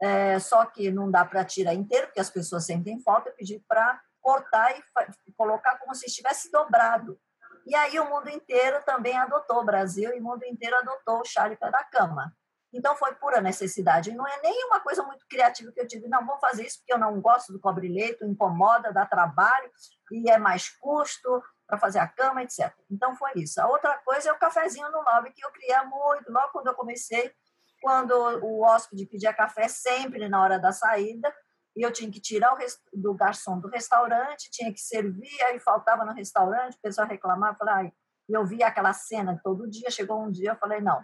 é, 0.00 0.38
só 0.38 0.64
que 0.66 0.90
não 0.90 1.10
dá 1.10 1.24
para 1.24 1.44
tirar 1.44 1.74
inteiro, 1.74 2.06
porque 2.06 2.20
as 2.20 2.30
pessoas 2.30 2.64
sentem 2.64 3.00
falta, 3.00 3.28
eu 3.28 3.34
pedi 3.34 3.62
para 3.66 4.00
cortar 4.20 4.76
e 4.78 5.32
colocar 5.36 5.78
como 5.78 5.94
se 5.94 6.06
estivesse 6.06 6.50
dobrado. 6.50 7.18
E 7.66 7.74
aí 7.74 7.98
o 8.00 8.08
mundo 8.08 8.30
inteiro 8.30 8.82
também 8.84 9.16
adotou, 9.16 9.60
o 9.60 9.64
Brasil 9.64 10.14
e 10.14 10.20
o 10.20 10.22
mundo 10.22 10.44
inteiro 10.44 10.76
adotou 10.76 11.20
o 11.20 11.24
chale 11.24 11.56
pé 11.56 11.70
da 11.70 11.84
cama. 11.84 12.32
Então 12.72 12.96
foi 12.96 13.14
pura 13.14 13.40
necessidade. 13.40 14.10
E 14.10 14.14
não 14.14 14.26
é 14.26 14.40
nem 14.42 14.66
uma 14.66 14.80
coisa 14.80 15.02
muito 15.02 15.26
criativa 15.28 15.72
que 15.72 15.80
eu 15.80 15.86
tive, 15.86 16.08
não, 16.08 16.26
vou 16.26 16.38
fazer 16.38 16.66
isso 16.66 16.78
porque 16.78 16.92
eu 16.92 16.98
não 16.98 17.20
gosto 17.20 17.52
do 17.52 17.60
cobre-leito, 17.60 18.24
incomoda, 18.24 18.92
dá 18.92 19.06
trabalho 19.06 19.70
e 20.12 20.30
é 20.30 20.38
mais 20.38 20.68
custo 20.78 21.42
para 21.66 21.78
fazer 21.78 21.98
a 21.98 22.08
cama, 22.08 22.42
etc. 22.42 22.72
Então 22.90 23.14
foi 23.16 23.32
isso. 23.36 23.60
A 23.60 23.66
outra 23.66 23.98
coisa 23.98 24.30
é 24.30 24.32
o 24.32 24.38
cafezinho 24.38 24.90
no 24.90 25.02
lobby, 25.02 25.32
que 25.32 25.44
eu 25.44 25.52
queria 25.52 25.84
muito, 25.84 26.30
logo 26.30 26.52
quando 26.52 26.68
eu 26.68 26.74
comecei, 26.74 27.32
quando 27.80 28.12
o 28.12 28.62
hóspede 28.62 29.06
pedia 29.06 29.32
café 29.32 29.68
sempre 29.68 30.28
na 30.28 30.42
hora 30.42 30.58
da 30.58 30.72
saída, 30.72 31.32
e 31.76 31.82
eu 31.82 31.92
tinha 31.92 32.10
que 32.10 32.20
tirar 32.20 32.54
o 32.54 32.58
do 32.92 33.14
garçom 33.14 33.60
do 33.60 33.68
restaurante, 33.68 34.50
tinha 34.50 34.72
que 34.72 34.80
servir, 34.80 35.42
aí 35.44 35.60
faltava 35.60 36.04
no 36.04 36.12
restaurante, 36.12 36.74
o 36.74 36.80
pessoal 36.80 37.06
reclamava, 37.06 37.56
falei, 37.56 37.92
e 38.28 38.32
eu 38.32 38.44
via 38.44 38.66
aquela 38.66 38.92
cena 38.92 39.40
todo 39.42 39.68
dia, 39.68 39.90
chegou 39.90 40.20
um 40.20 40.30
dia, 40.30 40.50
eu 40.50 40.56
falei, 40.56 40.80
não, 40.80 41.00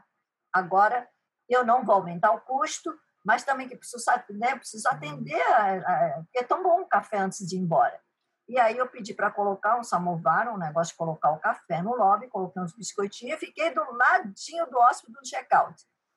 agora 0.53 1.09
eu 1.49 1.65
não 1.65 1.85
vou 1.85 1.95
aumentar 1.95 2.33
o 2.33 2.41
custo, 2.41 2.93
mas 3.25 3.45
também 3.45 3.69
que 3.69 3.77
preciso, 3.77 4.05
né, 4.31 4.57
preciso 4.57 4.89
atender, 4.89 5.41
a, 5.53 5.77
a, 5.77 6.23
porque 6.23 6.39
é 6.39 6.43
tão 6.43 6.63
bom 6.63 6.83
o 6.83 6.89
café 6.89 7.19
antes 7.19 7.47
de 7.47 7.57
ir 7.57 7.61
embora. 7.61 7.99
E 8.47 8.59
aí 8.59 8.77
eu 8.77 8.87
pedi 8.87 9.15
para 9.15 9.31
colocar 9.31 9.79
um 9.79 9.83
samovar, 9.83 10.53
um 10.53 10.59
negócio 10.59 10.93
de 10.93 10.99
colocar 10.99 11.31
o 11.31 11.39
café 11.39 11.81
no 11.81 11.95
lobby, 11.95 12.29
coloquei 12.29 12.61
uns 12.61 12.75
biscoitinhos 12.75 13.41
e 13.41 13.47
fiquei 13.47 13.73
do 13.73 13.83
ladinho 13.93 14.69
do 14.71 14.79
hóspede 14.79 15.15
do 15.15 15.23
check-out. 15.23 15.75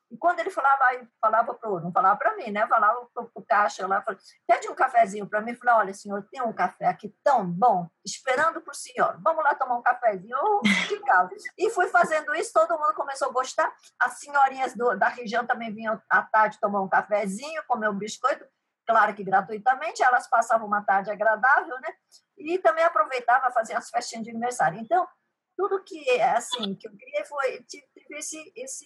E 0.10 0.18
quando 0.18 0.40
ele 0.40 0.50
falava, 0.50 0.86
falava 1.20 1.54
para 1.54 1.70
o 1.70 1.80
não 1.80 1.92
falava 1.92 2.18
para 2.18 2.36
mim, 2.36 2.50
né? 2.50 2.66
Falava 2.68 3.08
para 3.14 3.28
o 3.34 3.46
caixa 3.46 3.86
lá, 3.86 4.02
falava, 4.02 4.24
pede 4.48 4.70
um 4.70 4.76
cafezinho 4.76 5.28
para 5.28 5.42
mim. 5.42 5.56
Falei, 5.56 5.76
olha, 5.76 5.94
senhor, 5.94 6.26
tem 6.32 6.42
um 6.42 6.54
café 6.54 6.86
aqui 6.86 7.14
tão 7.24 7.46
bom, 7.46 7.90
esperando 8.06 8.62
por 8.62 8.74
senhor. 8.74 9.20
Vamos 9.22 9.44
lá 9.44 9.54
tomar 9.56 9.76
um 9.76 9.82
cafezinho. 9.82 10.36
Eu. 10.38 10.62
E 11.58 11.70
fui 11.70 11.88
fazendo 11.88 12.34
isso, 12.36 12.54
todo 12.54 12.78
mundo 12.78 12.94
começou 12.94 13.30
a 13.30 13.32
gostar. 13.32 13.74
As 14.00 14.20
senhorinhas 14.20 14.74
do, 14.76 14.98
da 14.98 15.10
região 15.10 15.46
também 15.46 15.74
vinham 15.74 16.02
à 16.10 16.22
tarde 16.22 16.60
tomar 16.60 16.82
um 16.82 16.90
cafezinho, 16.90 17.64
comer 17.68 17.90
um 17.90 17.98
biscoito, 17.98 18.46
claro 18.86 19.14
que 19.14 19.24
gratuitamente. 19.24 20.02
Elas 20.02 20.28
passavam 20.30 20.68
uma 20.68 20.84
tarde 20.84 21.12
agradável, 21.12 21.80
né? 21.82 21.90
E 22.38 22.58
também 22.60 22.86
aproveitava 22.86 23.52
fazer 23.52 23.74
as 23.74 23.90
festinhas 23.90 24.24
de 24.24 24.32
aniversário. 24.32 24.80
Então, 24.80 25.06
tudo 25.58 25.84
que 25.84 26.22
assim 26.22 26.76
que 26.76 26.88
eu 26.88 26.92
criei 26.96 27.26
foi 27.26 27.64
tive 27.64 27.84
esse 28.12 28.54
esse 28.56 28.86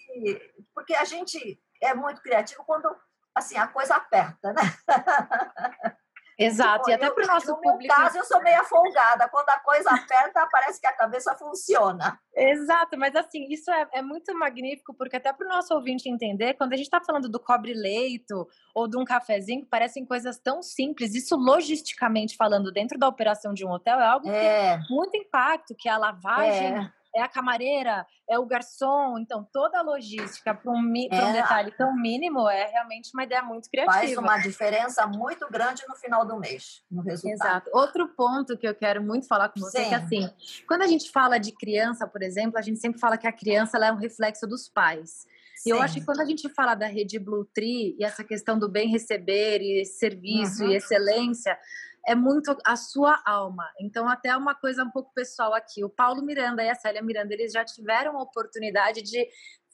porque 0.74 0.96
a 0.96 1.04
gente 1.04 1.62
é 1.82 1.94
muito 1.94 2.22
criativo 2.22 2.64
quando 2.66 2.90
assim 3.36 3.58
a 3.58 3.68
coisa 3.68 3.96
aperta, 3.96 4.54
né? 4.54 4.62
Exato, 6.38 6.86
tipo, 6.86 6.90
e 6.90 6.94
até 6.94 7.10
para 7.10 7.24
o 7.24 7.28
nosso 7.28 7.52
no 7.52 7.62
público. 7.62 7.94
No 7.94 8.04
caso, 8.04 8.18
eu 8.18 8.26
sou 8.26 8.42
meio 8.42 8.64
folgada. 8.66 9.28
Quando 9.30 9.50
a 9.50 9.60
coisa 9.60 9.90
aperta, 9.92 10.48
parece 10.52 10.80
que 10.80 10.88
a 10.88 10.94
cabeça 10.94 11.36
funciona. 11.36 12.20
Exato, 12.36 12.98
mas 12.98 13.16
assim, 13.16 13.48
isso 13.50 13.70
é, 13.70 13.88
é 13.94 14.02
muito 14.02 14.34
magnífico, 14.38 14.94
porque 14.94 15.18
até 15.18 15.32
para 15.34 15.46
o 15.46 15.50
nosso 15.50 15.74
ouvinte 15.74 16.10
entender, 16.10 16.54
quando 16.56 16.74
a 16.74 16.76
gente 16.76 16.88
está 16.88 17.02
falando 17.02 17.30
do 17.30 17.40
cobre-leito 17.40 18.48
ou 18.74 18.88
de 18.88 18.98
um 18.98 19.06
cafezinho, 19.06 19.66
parecem 19.66 20.06
coisas 20.06 20.40
tão 20.40 20.62
simples. 20.62 21.14
Isso, 21.14 21.36
logisticamente 21.36 22.36
falando, 22.36 22.72
dentro 22.72 22.98
da 22.98 23.08
operação 23.08 23.54
de 23.54 23.66
um 23.66 23.72
hotel, 23.72 24.00
é 24.00 24.06
algo 24.06 24.26
que 24.26 24.36
é. 24.36 24.78
tem 24.78 24.86
muito 24.90 25.16
impacto, 25.18 25.76
que 25.76 25.90
é 25.90 25.92
a 25.92 25.98
lavagem. 25.98 26.76
É 26.76 27.01
é 27.16 27.22
a 27.22 27.28
camareira, 27.28 28.06
é 28.30 28.38
o 28.40 28.46
garçom. 28.46 29.18
Então, 29.20 29.48
toda 29.52 29.80
a 29.80 29.82
logística 29.82 30.54
para 30.54 30.72
um, 30.72 30.94
é. 31.12 31.26
um, 31.26 31.34
detalhe 31.34 31.72
tão 31.72 31.96
mínimo 31.96 32.50
é 32.50 32.66
realmente 32.68 33.12
uma 33.14 33.24
ideia 33.24 33.42
muito 33.42 33.70
criativa. 33.70 33.94
Faz 33.94 34.18
uma 34.18 34.38
diferença 34.38 35.06
muito 35.08 35.48
grande 35.50 35.84
no 35.88 35.96
final 35.96 36.26
do 36.26 36.38
mês, 36.40 36.84
no 36.90 37.02
resultado. 37.02 37.34
Exato. 37.34 37.70
Outro 37.74 38.08
ponto 38.10 38.58
que 38.58 38.68
eu 38.68 38.76
quero 38.76 39.04
muito 39.04 39.28
falar 39.28 39.50
com 39.50 39.60
você 39.60 39.80
Sim. 39.80 39.86
é 39.86 39.90
que, 39.90 39.96
assim, 39.96 40.30
quando 40.68 40.84
a 40.84 40.88
gente 40.88 41.12
fala 41.12 41.38
de 41.38 41.52
criança, 41.52 42.08
por 42.08 42.22
exemplo, 42.22 42.58
a 42.58 42.62
gente 42.62 42.80
sempre 42.80 43.00
fala 43.00 43.18
que 43.18 43.28
a 43.28 43.32
criança 43.32 43.78
é 43.78 43.92
um 43.92 43.98
reflexo 43.98 44.48
dos 44.48 44.68
pais. 44.68 45.30
E 45.66 45.70
eu 45.70 45.82
acho 45.82 45.96
que 45.96 46.06
quando 46.06 46.22
a 46.22 46.26
gente 46.26 46.50
fala 46.50 46.74
da 46.74 46.88
rede 46.88 47.20
Blue 47.20 47.46
Tree 47.46 47.96
e 48.00 48.04
essa 48.04 48.24
questão 48.24 48.58
do 48.58 48.68
bem 48.68 48.90
receber 48.90 49.62
e 49.62 49.86
serviço 49.86 50.64
uhum. 50.64 50.72
e 50.72 50.76
excelência, 50.76 51.56
é 52.06 52.16
muito 52.16 52.56
a 52.66 52.76
sua 52.76 53.22
alma. 53.26 53.68
Então, 53.80 54.08
até 54.08 54.36
uma 54.36 54.56
coisa 54.56 54.84
um 54.84 54.90
pouco 54.90 55.14
pessoal 55.14 55.54
aqui. 55.54 55.84
O 55.84 55.90
Paulo 55.90 56.24
Miranda 56.24 56.64
e 56.64 56.70
a 56.70 56.76
Célia 56.76 57.02
Miranda, 57.02 57.34
eles 57.34 57.52
já 57.52 57.64
tiveram 57.64 58.18
a 58.18 58.24
oportunidade 58.24 59.02
de 59.02 59.28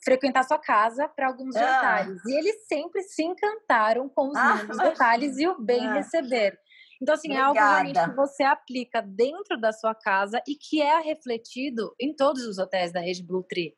frequentar 0.03 0.43
sua 0.43 0.59
casa 0.59 1.07
para 1.07 1.27
alguns 1.27 1.55
ah. 1.55 1.59
jantares. 1.59 2.25
E 2.25 2.37
eles 2.37 2.67
sempre 2.67 3.01
se 3.03 3.23
encantaram 3.23 4.09
com 4.09 4.29
os 4.29 4.37
ah, 4.37 4.63
detalhes 4.83 5.37
e 5.37 5.47
o 5.47 5.59
bem 5.59 5.87
ah. 5.87 5.93
receber. 5.93 6.59
Então, 7.01 7.13
assim, 7.13 7.29
Obrigada. 7.29 7.59
é 7.59 7.61
algo 7.61 7.71
realmente 7.71 8.09
que 8.09 8.15
você 8.15 8.43
aplica 8.43 9.01
dentro 9.01 9.59
da 9.59 9.71
sua 9.71 9.93
casa 9.93 10.41
e 10.47 10.55
que 10.55 10.81
é 10.81 10.99
refletido 10.99 11.93
em 11.99 12.15
todos 12.15 12.43
os 12.43 12.57
hotéis 12.57 12.91
da 12.91 12.99
rede 12.99 13.23
Blue 13.23 13.43
Tree. 13.43 13.75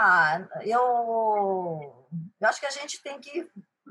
Ah, 0.00 0.48
eu, 0.62 2.08
eu 2.40 2.48
acho 2.48 2.58
que 2.58 2.66
a 2.66 2.70
gente 2.70 3.02
tem 3.02 3.20
que, 3.20 3.46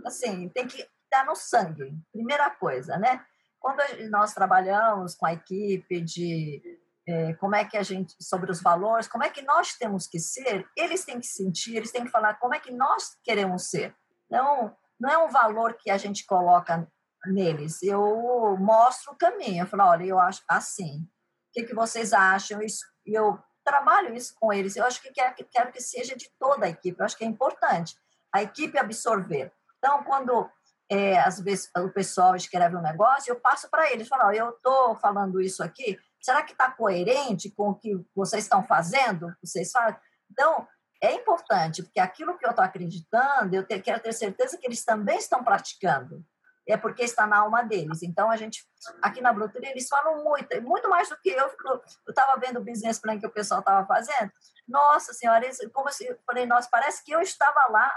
assim, 0.06 0.50
tem 0.50 0.68
que 0.68 0.86
estar 1.04 1.26
no 1.26 1.36
sangue, 1.36 1.94
primeira 2.12 2.50
coisa, 2.50 2.98
né? 2.98 3.24
Quando 3.62 3.80
nós 4.10 4.34
trabalhamos 4.34 5.14
com 5.14 5.28
a 5.28 5.34
equipe 5.34 6.02
de 6.02 6.62
é, 7.08 7.34
como 7.36 7.56
é 7.56 7.64
que 7.64 7.78
a 7.78 7.84
gente, 7.84 8.16
sobre 8.20 8.52
os 8.52 8.62
valores, 8.62 9.08
como 9.08 9.24
é 9.24 9.30
que 9.30 9.44
nós 9.44 9.74
temos 9.76 10.08
que 10.08 10.20
ser, 10.20 10.68
eles 10.76 11.06
têm 11.06 11.20
que 11.20 11.28
sentir, 11.28 11.76
eles 11.76 11.92
têm 11.92 12.04
que 12.04 12.12
falar 12.12 12.40
como 12.40 12.56
é 12.56 12.60
que 12.60 12.72
nós 12.72 13.18
queremos 13.24 13.70
ser. 13.70 13.96
Então, 14.26 14.76
não 15.00 15.10
é 15.10 15.18
um 15.18 15.30
valor 15.30 15.76
que 15.80 15.92
a 15.92 15.98
gente 15.98 16.26
coloca 16.26 16.88
neles, 17.28 17.84
eu 17.84 18.58
mostro 18.60 19.14
o 19.14 19.16
caminho, 19.16 19.64
eu 19.64 19.68
falo, 19.68 19.84
olha, 19.84 20.06
eu 20.06 20.20
acho 20.20 20.42
assim, 20.48 21.04
o 21.04 21.54
que, 21.54 21.64
que 21.64 21.76
vocês 21.76 22.14
acham? 22.14 22.62
Isso, 22.62 22.84
eu 23.06 23.38
trabalho 23.64 24.16
isso 24.16 24.34
com 24.40 24.52
eles, 24.52 24.76
eu 24.76 24.84
acho 24.86 25.00
que 25.02 25.12
quero, 25.12 25.36
quero 25.52 25.72
que 25.72 25.82
seja 25.82 26.16
de 26.16 26.32
toda 26.40 26.66
a 26.66 26.70
equipe, 26.70 27.00
eu 27.00 27.06
acho 27.06 27.16
que 27.16 27.24
é 27.24 27.28
importante 27.28 27.96
a 28.34 28.42
equipe 28.42 28.78
absorver. 28.78 29.52
Então, 29.78 30.04
quando 30.04 30.50
é, 30.92 31.18
às 31.22 31.40
vezes 31.40 31.72
o 31.78 31.88
pessoal 31.90 32.36
escreve 32.36 32.76
um 32.76 32.82
negócio, 32.82 33.32
eu 33.32 33.40
passo 33.40 33.70
para 33.70 33.90
eles, 33.94 34.10
falo, 34.10 34.30
eu 34.34 34.50
estou 34.50 34.94
falando 34.98 35.40
isso 35.40 35.64
aqui, 35.64 35.98
será 36.20 36.44
que 36.44 36.52
está 36.52 36.70
coerente 36.70 37.50
com 37.50 37.70
o 37.70 37.76
que 37.76 38.06
vocês 38.14 38.44
estão 38.44 38.62
fazendo? 38.62 39.34
Vocês 39.42 39.72
falam? 39.72 39.96
Então, 40.30 40.68
é 41.02 41.14
importante, 41.14 41.82
porque 41.82 42.00
aquilo 42.00 42.38
que 42.38 42.46
eu 42.46 42.50
estou 42.50 42.66
acreditando, 42.66 43.56
eu 43.56 43.66
quero 43.66 44.02
ter 44.02 44.12
certeza 44.12 44.58
que 44.58 44.68
eles 44.68 44.84
também 44.84 45.18
estão 45.18 45.42
praticando. 45.42 46.26
É 46.68 46.76
porque 46.78 47.04
está 47.04 47.26
na 47.26 47.40
alma 47.40 47.64
deles. 47.64 48.04
Então, 48.04 48.30
a 48.30 48.36
gente, 48.36 48.64
aqui 49.02 49.20
na 49.20 49.34
Bluetooth, 49.34 49.66
eles 49.66 49.88
falam 49.88 50.24
muito, 50.24 50.62
muito 50.62 50.88
mais 50.90 51.10
do 51.10 51.18
que 51.18 51.30
eu. 51.30 51.50
Eu 51.66 51.82
estava 52.10 52.40
vendo 52.40 52.60
o 52.60 52.64
business 52.64 53.00
plan 53.00 53.20
que 53.20 53.26
o 53.26 53.32
pessoal 53.32 53.62
estava 53.62 53.86
fazendo. 53.88 54.32
Nossa 54.68 55.12
Senhora, 55.12 55.44
eles, 55.44 55.58
como 55.74 55.90
assim, 55.90 56.06
eu 56.06 56.20
falei, 56.26 56.46
nossa, 56.46 56.70
parece 56.72 57.04
que 57.04 57.12
eu 57.12 57.20
estava 57.20 57.66
lá 57.72 57.92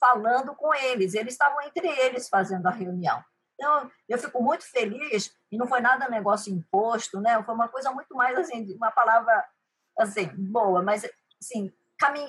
falando 0.00 0.54
com 0.54 0.74
eles. 0.74 1.14
Eles 1.14 1.34
estavam 1.34 1.60
entre 1.62 1.88
eles 1.88 2.28
fazendo 2.28 2.66
a 2.66 2.70
reunião. 2.70 3.22
Então, 3.54 3.90
eu 4.08 4.18
fico 4.18 4.42
muito 4.42 4.68
feliz, 4.70 5.34
e 5.50 5.56
não 5.56 5.66
foi 5.66 5.80
nada 5.80 6.08
negócio 6.08 6.52
imposto, 6.52 7.20
né? 7.20 7.42
Foi 7.42 7.54
uma 7.54 7.68
coisa 7.68 7.90
muito 7.90 8.14
mais, 8.14 8.38
assim, 8.38 8.74
uma 8.74 8.90
palavra, 8.90 9.44
assim, 9.98 10.26
boa, 10.36 10.82
mas, 10.82 11.08
assim, 11.40 11.72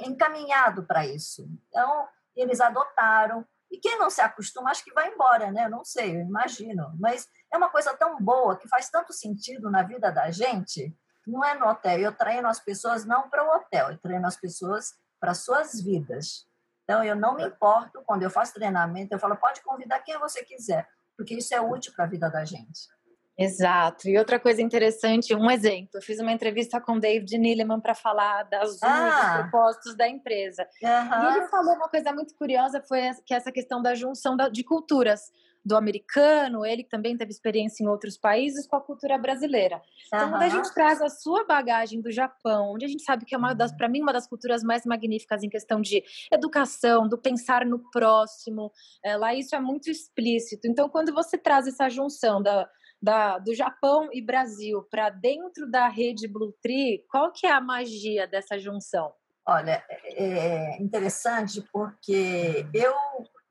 encaminhado 0.05 0.83
para 0.83 1.05
isso. 1.05 1.45
Então, 1.67 2.07
eles 2.33 2.61
adotaram, 2.61 3.45
e 3.69 3.77
quem 3.77 3.99
não 3.99 4.09
se 4.09 4.21
acostuma, 4.21 4.71
acho 4.71 4.83
que 4.83 4.93
vai 4.93 5.11
embora, 5.11 5.51
né? 5.51 5.67
Não 5.67 5.83
sei, 5.83 6.15
eu 6.15 6.21
imagino. 6.21 6.95
Mas 6.97 7.27
é 7.51 7.57
uma 7.57 7.69
coisa 7.69 7.93
tão 7.95 8.17
boa, 8.21 8.55
que 8.55 8.69
faz 8.69 8.89
tanto 8.89 9.11
sentido 9.11 9.69
na 9.69 9.83
vida 9.83 10.09
da 10.09 10.31
gente, 10.31 10.95
não 11.25 11.43
é 11.43 11.55
no 11.55 11.67
hotel. 11.67 11.99
Eu 11.99 12.13
treino 12.13 12.47
as 12.47 12.59
pessoas 12.59 13.03
não 13.03 13.29
para 13.29 13.43
o 13.43 13.55
hotel, 13.57 13.91
eu 13.91 13.97
treino 13.97 14.25
as 14.25 14.37
pessoas 14.37 14.95
para 15.19 15.33
suas 15.33 15.81
vidas. 15.81 16.47
Então, 16.89 17.03
eu 17.03 17.15
não 17.15 17.35
me 17.35 17.45
importo, 17.45 18.01
quando 18.05 18.23
eu 18.23 18.29
faço 18.29 18.53
treinamento, 18.53 19.13
eu 19.13 19.19
falo, 19.19 19.35
pode 19.35 19.61
convidar 19.61 19.99
quem 19.99 20.17
você 20.17 20.43
quiser 20.43 20.87
porque 21.17 21.33
isso 21.33 21.53
é 21.53 21.59
útil 21.59 21.91
para 21.93 22.05
a 22.05 22.07
vida 22.07 22.29
da 22.29 22.45
gente. 22.45 22.95
Exato. 23.39 24.07
E 24.07 24.17
outra 24.17 24.39
coisa 24.39 24.61
interessante, 24.61 25.35
um 25.35 25.49
exemplo, 25.49 25.91
eu 25.95 26.01
fiz 26.01 26.19
uma 26.19 26.31
entrevista 26.31 26.81
com 26.81 26.93
o 26.93 26.99
David 26.99 27.37
Nilleman 27.37 27.79
para 27.79 27.93
falar 27.93 28.43
das 28.43 28.81
ah. 28.81 29.09
dos 29.09 29.41
propósitos 29.41 29.95
da 29.95 30.07
empresa. 30.07 30.67
Uhum. 30.81 31.23
E 31.23 31.37
ele 31.37 31.47
falou 31.47 31.75
uma 31.75 31.87
coisa 31.87 32.11
muito 32.11 32.35
curiosa, 32.35 32.81
foi 32.87 33.01
que 33.25 33.33
essa 33.33 33.51
questão 33.51 33.81
da 33.81 33.93
junção 33.93 34.35
de 34.51 34.63
culturas 34.63 35.31
do 35.67 35.75
americano, 35.75 36.65
ele 36.65 36.83
também 36.83 37.17
teve 37.17 37.31
experiência 37.31 37.83
em 37.83 37.87
outros 37.87 38.17
países 38.17 38.65
com 38.65 38.77
a 38.77 38.81
cultura 38.81 39.17
brasileira. 39.17 39.81
Então, 40.07 40.25
uhum. 40.25 40.29
quando 40.31 40.41
a 40.43 40.49
gente 40.49 40.73
traz 40.73 41.01
a 41.01 41.09
sua 41.09 41.45
bagagem 41.45 42.01
do 42.01 42.09
Japão, 42.09 42.73
onde 42.73 42.85
a 42.85 42.87
gente 42.87 43.03
sabe 43.03 43.25
que 43.25 43.35
é 43.35 43.37
uma 43.37 43.53
das, 43.53 43.75
para 43.75 43.89
mim, 43.89 44.01
uma 44.01 44.13
das 44.13 44.27
culturas 44.27 44.63
mais 44.63 44.85
magníficas 44.85 45.43
em 45.43 45.49
questão 45.49 45.81
de 45.81 46.03
educação, 46.31 47.07
do 47.07 47.17
pensar 47.17 47.65
no 47.65 47.79
próximo, 47.91 48.71
é, 49.03 49.17
lá 49.17 49.33
isso 49.35 49.55
é 49.55 49.59
muito 49.59 49.91
explícito. 49.91 50.67
Então, 50.67 50.87
quando 50.87 51.13
você 51.13 51.37
traz 51.37 51.67
essa 51.67 51.89
junção 51.89 52.41
da, 52.41 52.69
da, 53.01 53.37
do 53.37 53.53
Japão 53.53 54.09
e 54.13 54.21
Brasil 54.21 54.83
para 54.89 55.09
dentro 55.09 55.69
da 55.69 55.87
rede 55.89 56.27
Blue 56.27 56.53
Tree, 56.61 57.03
qual 57.09 57.31
que 57.31 57.45
é 57.45 57.51
a 57.51 57.59
magia 57.61 58.25
dessa 58.25 58.57
junção? 58.57 59.13
Olha, 59.45 59.83
é, 59.89 60.23
é 60.23 60.81
interessante 60.81 61.61
porque 61.71 62.65
eu 62.73 62.93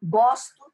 gosto 0.03 0.66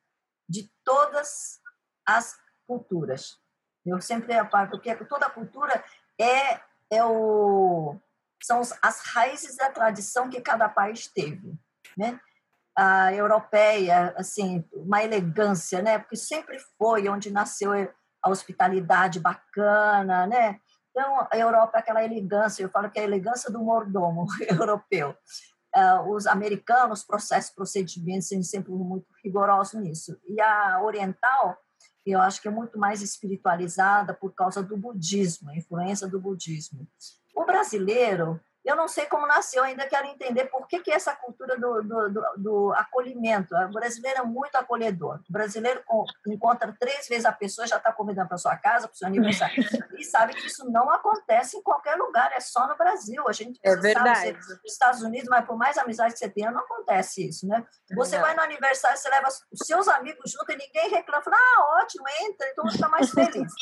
de 0.48 0.70
todas 0.85 1.61
as 2.07 2.37
culturas. 2.66 3.38
Eu 3.85 4.00
sempre 4.00 4.35
aparo, 4.35 4.70
porque 4.70 4.94
toda 5.07 5.31
cultura 5.31 5.83
é, 6.18 6.61
é 6.90 7.05
o, 7.05 7.96
são 8.42 8.61
as 8.81 9.00
raízes 9.00 9.57
da 9.57 9.70
tradição 9.70 10.28
que 10.28 10.40
cada 10.40 10.68
país 10.68 11.07
teve. 11.07 11.55
Né? 11.96 12.20
A 12.76 13.12
europeia, 13.12 14.14
assim, 14.16 14.64
uma 14.72 15.02
elegância, 15.02 15.83
né? 15.83 15.98
porque 15.98 16.16
sempre 16.16 16.59
foi 16.78 17.09
onde 17.09 17.31
nasceu 17.31 17.72
a 18.22 18.31
hospitalidade 18.31 19.18
bacana, 19.18 20.26
né? 20.28 20.61
Então, 20.90 21.26
a 21.33 21.37
Europa 21.37 21.78
é 21.78 21.81
aquela 21.81 22.05
elegância, 22.05 22.62
eu 22.62 22.68
falo 22.68 22.88
que 22.90 22.98
é 22.98 23.02
a 23.02 23.07
elegância 23.07 23.50
do 23.50 23.59
mordomo 23.59 24.26
europeu 24.48 25.16
uh, 25.76 26.11
os 26.12 26.26
americanos, 26.26 27.02
processos, 27.02 27.50
procedimentos, 27.50 28.28
sempre 28.48 28.72
muito 28.72 29.07
rigorosos 29.22 29.80
nisso. 29.80 30.18
E 30.28 30.40
a 30.40 30.82
oriental, 30.82 31.56
eu 32.04 32.20
acho 32.20 32.40
que 32.42 32.48
é 32.48 32.50
muito 32.50 32.78
mais 32.78 33.02
espiritualizada 33.02 34.12
por 34.14 34.35
causa 34.35 34.62
do 34.62 34.76
budismo, 34.76 35.50
a 35.50 35.56
influência 35.56 36.08
do 36.08 36.20
budismo. 36.20 36.87
O 37.35 37.44
brasileiro, 37.44 38.40
eu 38.64 38.77
não 38.77 38.87
sei 38.87 39.07
como 39.07 39.27
nasceu, 39.27 39.64
ainda 39.64 39.87
quero 39.87 40.07
entender 40.07 40.46
por 40.46 40.66
que, 40.68 40.81
que 40.81 40.90
essa 40.90 41.14
cultura 41.16 41.59
do, 41.59 41.83
do, 41.83 42.11
do, 42.11 42.22
do 42.37 42.72
acolhimento. 42.75 43.55
O 43.55 43.72
brasileiro 43.72 44.20
é 44.20 44.25
muito 44.25 44.55
acolhedor. 44.57 45.20
O 45.29 45.33
brasileiro 45.33 45.83
encontra 46.27 46.75
três 46.79 47.09
vezes 47.09 47.25
a 47.25 47.33
pessoa, 47.33 47.66
já 47.66 47.77
está 47.77 47.92
convidando 47.92 48.29
para 48.29 48.38
sua 48.38 48.57
casa, 48.57 48.87
para 48.87 48.94
o 48.94 48.96
seu 48.96 49.09
aniversário, 49.09 49.57
e 49.98 50.05
sabe 50.05 50.35
que 50.35 50.46
isso 50.46 50.70
não 50.70 50.90
acontece 50.90 51.57
em 51.57 51.62
qualquer 51.62 51.96
lugar, 51.96 52.33
é 52.33 52.40
só 52.40 52.68
no 52.68 52.77
Brasil. 52.77 53.25
A 53.29 53.33
gente 53.33 53.59
é 53.64 53.75
verdade. 53.75 54.33
nos 54.33 54.64
Estados 54.64 55.03
Unidos, 55.03 55.29
mas 55.29 55.44
por 55.44 55.57
mais 55.57 55.77
amizade 55.77 56.12
que 56.12 56.18
você 56.20 56.29
tenha, 56.29 56.51
não 56.51 56.61
acontece 56.61 57.29
isso, 57.29 57.46
né? 57.46 57.66
Você 57.94 58.18
vai 58.18 58.35
no 58.35 58.42
aniversário, 58.42 58.96
você 58.96 59.09
leva 59.09 59.29
os 59.29 59.66
seus 59.66 59.88
amigos 59.88 60.31
junto 60.31 60.53
e 60.53 60.57
ninguém 60.57 60.88
reclama, 60.88 61.22
fala, 61.22 61.37
ah, 61.37 61.81
ótimo, 61.83 62.05
entra, 62.22 62.48
então 62.48 62.64
você 62.64 62.77
está 62.77 62.88
mais 62.88 63.11
feliz. 63.11 63.53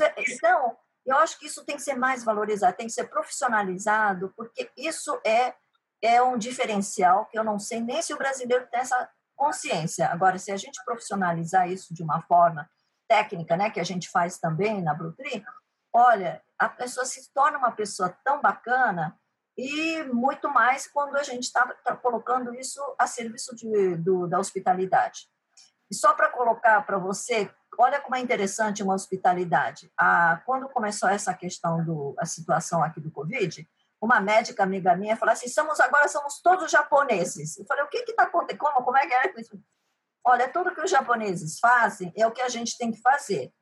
É, 0.00 0.14
então, 0.32 0.76
eu 1.06 1.16
acho 1.18 1.38
que 1.38 1.46
isso 1.46 1.64
tem 1.64 1.76
que 1.76 1.82
ser 1.82 1.94
mais 1.94 2.24
valorizado, 2.24 2.76
tem 2.76 2.86
que 2.86 2.92
ser 2.92 3.04
profissionalizado, 3.04 4.32
porque 4.36 4.70
isso 4.76 5.20
é, 5.24 5.54
é 6.02 6.22
um 6.22 6.38
diferencial 6.38 7.26
que 7.26 7.38
eu 7.38 7.44
não 7.44 7.58
sei 7.58 7.80
nem 7.80 8.00
se 8.00 8.14
o 8.14 8.18
brasileiro 8.18 8.66
tem 8.70 8.80
essa 8.80 9.10
consciência. 9.36 10.08
Agora, 10.08 10.38
se 10.38 10.50
a 10.50 10.56
gente 10.56 10.82
profissionalizar 10.84 11.70
isso 11.70 11.92
de 11.92 12.02
uma 12.02 12.22
forma 12.22 12.68
técnica, 13.08 13.56
né, 13.56 13.70
que 13.70 13.80
a 13.80 13.84
gente 13.84 14.08
faz 14.08 14.38
também 14.38 14.82
na 14.82 14.94
Brutri, 14.94 15.44
olha, 15.92 16.42
a 16.58 16.68
pessoa 16.68 17.04
se 17.04 17.30
torna 17.32 17.58
uma 17.58 17.72
pessoa 17.72 18.16
tão 18.24 18.40
bacana 18.40 19.18
e 19.56 20.02
muito 20.04 20.48
mais 20.48 20.86
quando 20.86 21.16
a 21.16 21.22
gente 21.22 21.44
está 21.44 21.66
tá 21.84 21.94
colocando 21.94 22.54
isso 22.54 22.80
a 22.98 23.06
serviço 23.06 23.54
de, 23.54 23.96
do, 23.96 24.26
da 24.26 24.38
hospitalidade. 24.38 25.28
E 25.90 25.94
só 25.94 26.14
para 26.14 26.30
colocar 26.30 26.84
para 26.84 26.98
você 26.98 27.50
olha 27.78 28.00
como 28.00 28.16
é 28.16 28.20
interessante 28.20 28.82
uma 28.82 28.94
hospitalidade. 28.94 29.92
Ah, 29.98 30.42
quando 30.44 30.68
começou 30.68 31.08
essa 31.08 31.32
questão 31.34 31.84
do 31.84 32.14
a 32.18 32.26
situação 32.26 32.82
aqui 32.82 33.00
do 33.00 33.10
Covid, 33.10 33.68
uma 34.00 34.20
médica 34.20 34.62
amiga 34.62 34.94
minha 34.94 35.16
falou 35.16 35.32
assim: 35.32 35.48
somos 35.48 35.80
agora 35.80 36.08
somos 36.08 36.40
todos 36.40 36.70
japoneses. 36.70 37.58
Eu 37.58 37.64
falei: 37.64 37.84
o 37.84 37.88
que 37.88 37.98
está 37.98 38.24
acontecendo? 38.24 38.58
Como, 38.58 38.84
como 38.84 38.96
é 38.96 39.06
que 39.06 39.14
é 39.14 39.40
isso? 39.40 39.58
Olha, 40.24 40.48
tudo 40.48 40.74
que 40.74 40.80
os 40.80 40.90
japoneses 40.90 41.58
fazem 41.58 42.12
é 42.16 42.26
o 42.26 42.30
que 42.30 42.40
a 42.40 42.48
gente 42.48 42.76
tem 42.78 42.90
que 42.90 43.00
fazer. 43.00 43.52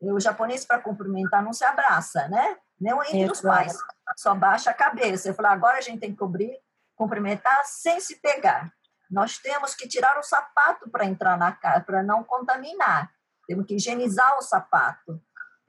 O 0.00 0.18
japonês, 0.18 0.64
para 0.64 0.80
cumprimentar, 0.80 1.42
não 1.42 1.52
se 1.52 1.64
abraça, 1.64 2.28
né? 2.28 2.56
Nem 2.80 2.92
entre 2.92 3.30
os 3.30 3.40
pais. 3.40 3.76
Só 4.16 4.34
baixa 4.34 4.70
a 4.70 4.74
cabeça. 4.74 5.28
Eu 5.28 5.34
falei: 5.34 5.52
agora 5.52 5.78
a 5.78 5.80
gente 5.80 6.00
tem 6.00 6.10
que 6.10 6.18
cobrir, 6.18 6.58
cumprimentar 6.96 7.64
sem 7.64 8.00
se 8.00 8.20
pegar. 8.20 8.72
Nós 9.10 9.38
temos 9.38 9.74
que 9.74 9.86
tirar 9.86 10.18
o 10.18 10.22
sapato 10.22 10.90
para 10.90 11.04
entrar 11.04 11.36
na 11.36 11.52
casa, 11.52 11.84
para 11.84 12.02
não 12.02 12.24
contaminar 12.24 13.12
temos 13.52 13.66
que 13.66 13.74
higienizar 13.74 14.38
o 14.38 14.42
sapato. 14.42 15.20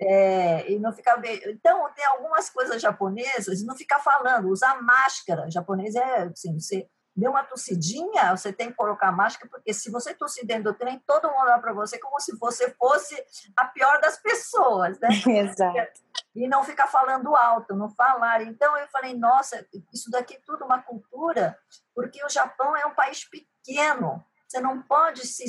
É, 0.01 0.71
e 0.71 0.79
não 0.79 0.91
ficar 0.91 1.21
então 1.23 1.87
tem 1.93 2.05
algumas 2.05 2.49
coisas 2.49 2.81
japonesas 2.81 3.63
não 3.63 3.75
ficar 3.75 3.99
falando 3.99 4.49
usar 4.49 4.81
máscara 4.81 5.49
japonês 5.51 5.95
é 5.95 6.23
assim 6.23 6.59
você 6.59 6.89
deu 7.15 7.29
uma 7.29 7.43
tossidinha 7.43 8.35
você 8.35 8.51
tem 8.51 8.69
que 8.69 8.75
colocar 8.75 9.11
máscara 9.11 9.47
porque 9.49 9.71
se 9.71 9.91
você 9.91 10.13
tossir 10.13 10.47
dentro 10.47 10.63
do 10.63 10.73
trem 10.73 11.01
todo 11.05 11.29
mundo 11.29 11.41
olha 11.41 11.59
para 11.59 11.73
você 11.73 11.99
como 11.99 12.19
se 12.19 12.35
você 12.37 12.71
fosse 12.71 13.15
a 13.55 13.65
pior 13.65 14.01
das 14.01 14.17
pessoas 14.17 14.99
né 14.99 15.09
exato 15.39 16.01
e 16.35 16.47
não 16.47 16.63
ficar 16.63 16.87
falando 16.87 17.35
alto 17.35 17.75
não 17.75 17.89
falar 17.91 18.41
então 18.41 18.75
eu 18.75 18.87
falei 18.87 19.13
nossa 19.13 19.65
isso 19.93 20.09
daqui 20.09 20.33
é 20.33 20.41
tudo 20.43 20.65
uma 20.65 20.81
cultura 20.81 21.55
porque 21.95 22.21
o 22.25 22.29
Japão 22.29 22.75
é 22.75 22.85
um 22.87 22.95
país 22.95 23.23
pequeno 23.29 24.21
você 24.47 24.59
não 24.59 24.81
pode 24.81 25.25
se 25.25 25.45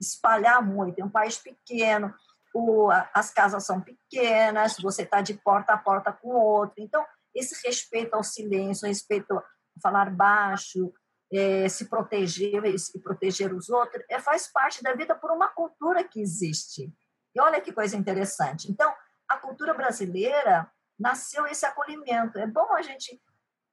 espalhar 0.00 0.62
muito. 0.62 0.98
É 0.98 1.04
um 1.04 1.10
país 1.10 1.38
pequeno, 1.38 2.14
o, 2.54 2.88
as 3.12 3.30
casas 3.30 3.64
são 3.64 3.80
pequenas, 3.80 4.76
você 4.80 5.02
está 5.02 5.20
de 5.20 5.34
porta 5.34 5.74
a 5.74 5.78
porta 5.78 6.12
com 6.12 6.28
o 6.28 6.42
outro. 6.42 6.76
Então, 6.78 7.04
esse 7.34 7.66
respeito 7.66 8.14
ao 8.14 8.24
silêncio, 8.24 8.88
respeito 8.88 9.36
a 9.36 9.42
falar 9.82 10.10
baixo, 10.10 10.92
é, 11.32 11.68
se 11.68 11.86
proteger 11.86 12.64
e 12.64 13.00
proteger 13.00 13.52
os 13.52 13.68
outros, 13.68 14.02
é, 14.08 14.18
faz 14.18 14.50
parte 14.50 14.82
da 14.82 14.94
vida 14.94 15.14
por 15.14 15.30
uma 15.30 15.48
cultura 15.48 16.02
que 16.04 16.20
existe. 16.20 16.92
E 17.34 17.40
olha 17.40 17.60
que 17.60 17.72
coisa 17.72 17.96
interessante. 17.96 18.70
Então, 18.70 18.92
a 19.28 19.36
cultura 19.36 19.74
brasileira 19.74 20.70
nasceu 20.98 21.46
esse 21.46 21.66
acolhimento. 21.66 22.38
É 22.38 22.46
bom 22.46 22.72
a 22.72 22.80
gente 22.80 23.20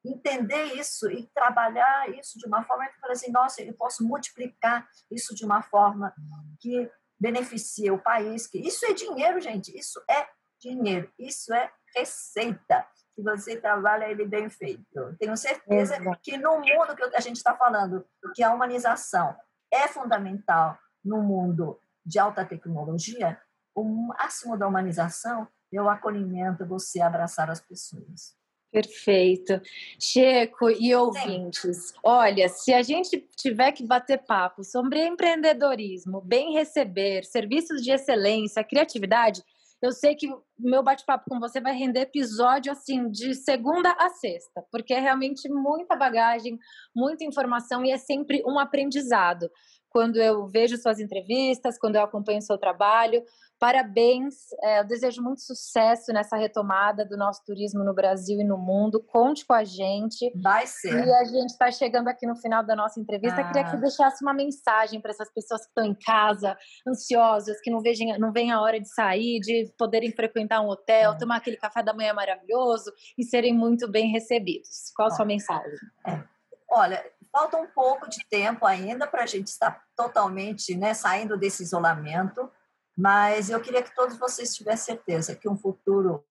entender 0.06 0.74
isso 0.74 1.10
e 1.10 1.28
trabalhar 1.34 2.10
isso 2.10 2.38
de 2.38 2.46
uma 2.46 2.64
forma 2.64 2.88
que 2.88 3.00
fala 3.00 3.14
assim, 3.14 3.32
nossa, 3.32 3.62
eu 3.62 3.74
posso 3.74 4.06
multiplicar 4.06 4.88
isso 5.10 5.34
de 5.34 5.46
uma 5.46 5.62
forma 5.62 6.14
que 6.60 6.90
beneficia 7.20 7.94
o 7.94 8.02
país, 8.02 8.48
que 8.48 8.60
isso 8.60 8.86
é 8.86 8.94
dinheiro, 8.94 9.40
gente, 9.40 9.78
isso 9.78 10.04
é 10.10 10.28
dinheiro, 10.60 11.12
isso 11.18 11.54
é 11.54 11.72
receita, 11.96 12.86
que 13.16 13.22
você 13.22 13.56
trabalha 13.56 14.10
ele 14.10 14.26
bem 14.26 14.50
feito. 14.50 15.16
Tenho 15.20 15.38
certeza 15.38 15.96
que 16.22 16.38
no 16.38 16.60
mundo 16.60 16.96
que 16.96 17.16
a 17.16 17.22
gente 17.22 17.38
está 17.38 17.56
falando, 17.56 18.06
que 18.34 18.44
a 18.44 18.54
humanização 18.54 19.36
é 19.72 19.88
fundamental 19.88 20.78
no 21.04 21.22
mundo 21.22 21.80
de 22.06 22.20
alta 22.20 22.46
tecnologia, 22.46 23.40
o 23.76 23.84
máximo 23.84 24.58
da 24.58 24.68
humanização 24.68 25.48
é 25.72 25.82
o 25.82 25.90
acolhimento, 25.90 26.66
você 26.66 27.02
abraçar 27.02 27.50
as 27.50 27.60
pessoas. 27.60 28.36
Perfeito. 28.74 29.62
Checo 30.00 30.68
e 30.68 30.96
ouvintes, 30.96 31.94
olha, 32.04 32.50
se 32.50 32.74
a 32.74 32.82
gente 32.82 33.24
tiver 33.38 33.72
que 33.72 33.86
bater 33.86 34.24
papo 34.26 34.64
sobre 34.64 35.06
empreendedorismo, 35.06 36.20
bem 36.20 36.54
receber, 36.54 37.24
serviços 37.24 37.84
de 37.84 37.92
excelência, 37.92 38.64
criatividade, 38.64 39.44
eu 39.80 39.92
sei 39.92 40.16
que 40.16 40.28
meu 40.58 40.82
bate-papo 40.82 41.30
com 41.30 41.40
você 41.40 41.62
vai 41.62 41.74
render 41.74 42.00
episódio 42.00 42.72
assim 42.72 43.12
de 43.12 43.36
segunda 43.36 43.92
a 43.92 44.10
sexta, 44.10 44.66
porque 44.72 44.94
é 44.94 45.00
realmente 45.00 45.48
muita 45.50 45.96
bagagem, 45.96 46.58
muita 46.96 47.26
informação 47.26 47.86
e 47.86 47.92
é 47.92 47.98
sempre 47.98 48.42
um 48.48 48.58
aprendizado. 48.58 49.52
Quando 49.94 50.18
eu 50.18 50.48
vejo 50.48 50.76
suas 50.78 51.00
entrevistas, 51.00 51.78
quando 51.78 51.96
eu 51.96 52.02
acompanho 52.02 52.40
o 52.40 52.42
seu 52.42 52.58
trabalho, 52.58 53.24
Parabéns, 53.64 54.36
é, 54.62 54.82
eu 54.82 54.84
desejo 54.86 55.22
muito 55.22 55.42
sucesso 55.42 56.12
nessa 56.12 56.36
retomada 56.36 57.06
do 57.06 57.16
nosso 57.16 57.46
turismo 57.46 57.82
no 57.82 57.94
Brasil 57.94 58.38
e 58.42 58.44
no 58.44 58.58
mundo. 58.58 59.02
Conte 59.02 59.46
com 59.46 59.54
a 59.54 59.64
gente. 59.64 60.34
Vai 60.42 60.68
ser. 60.68 60.94
E 60.94 61.14
a 61.14 61.24
gente 61.24 61.52
está 61.52 61.72
chegando 61.72 62.10
aqui 62.10 62.28
no 62.28 62.36
final 62.36 62.62
da 62.62 62.76
nossa 62.76 63.00
entrevista. 63.00 63.40
Ah. 63.40 63.48
Queria 63.48 63.64
que 63.64 63.72
você 63.72 63.78
deixasse 63.78 64.22
uma 64.22 64.34
mensagem 64.34 65.00
para 65.00 65.12
essas 65.12 65.32
pessoas 65.34 65.62
que 65.62 65.70
estão 65.70 65.86
em 65.86 65.96
casa, 65.96 66.58
ansiosas, 66.86 67.62
que 67.62 67.72
não 67.72 67.80
veem, 67.80 68.20
não 68.20 68.34
veem 68.34 68.52
a 68.52 68.60
hora 68.60 68.82
de 68.82 68.94
sair, 68.94 69.40
de 69.40 69.72
poderem 69.78 70.12
frequentar 70.12 70.60
um 70.60 70.68
hotel, 70.68 71.14
é. 71.14 71.18
tomar 71.18 71.38
aquele 71.38 71.56
café 71.56 71.82
da 71.82 71.94
manhã 71.94 72.14
maravilhoso 72.14 72.92
e 73.18 73.24
serem 73.24 73.56
muito 73.56 73.90
bem 73.90 74.12
recebidos. 74.12 74.92
Qual 74.94 75.08
a 75.08 75.12
sua 75.12 75.24
mensagem? 75.24 75.72
É. 76.06 76.33
Olha, 76.76 77.06
falta 77.32 77.58
um 77.58 77.68
pouco 77.68 78.10
de 78.10 78.26
tempo 78.30 78.66
ainda 78.66 79.06
para 79.08 79.24
a 79.24 79.28
gente 79.28 79.48
estar 79.48 79.84
totalmente 79.96 80.76
né, 80.76 80.94
saindo 80.94 81.38
desse 81.38 81.64
isolamento 81.64 82.50
mas 82.96 83.50
eu 83.50 83.60
queria 83.60 83.82
que 83.82 83.94
todos 83.94 84.18
vocês 84.18 84.56
tivessem 84.56 84.96
certeza 84.96 85.36
que 85.36 85.50
um 85.50 85.58
futuro 85.58 86.24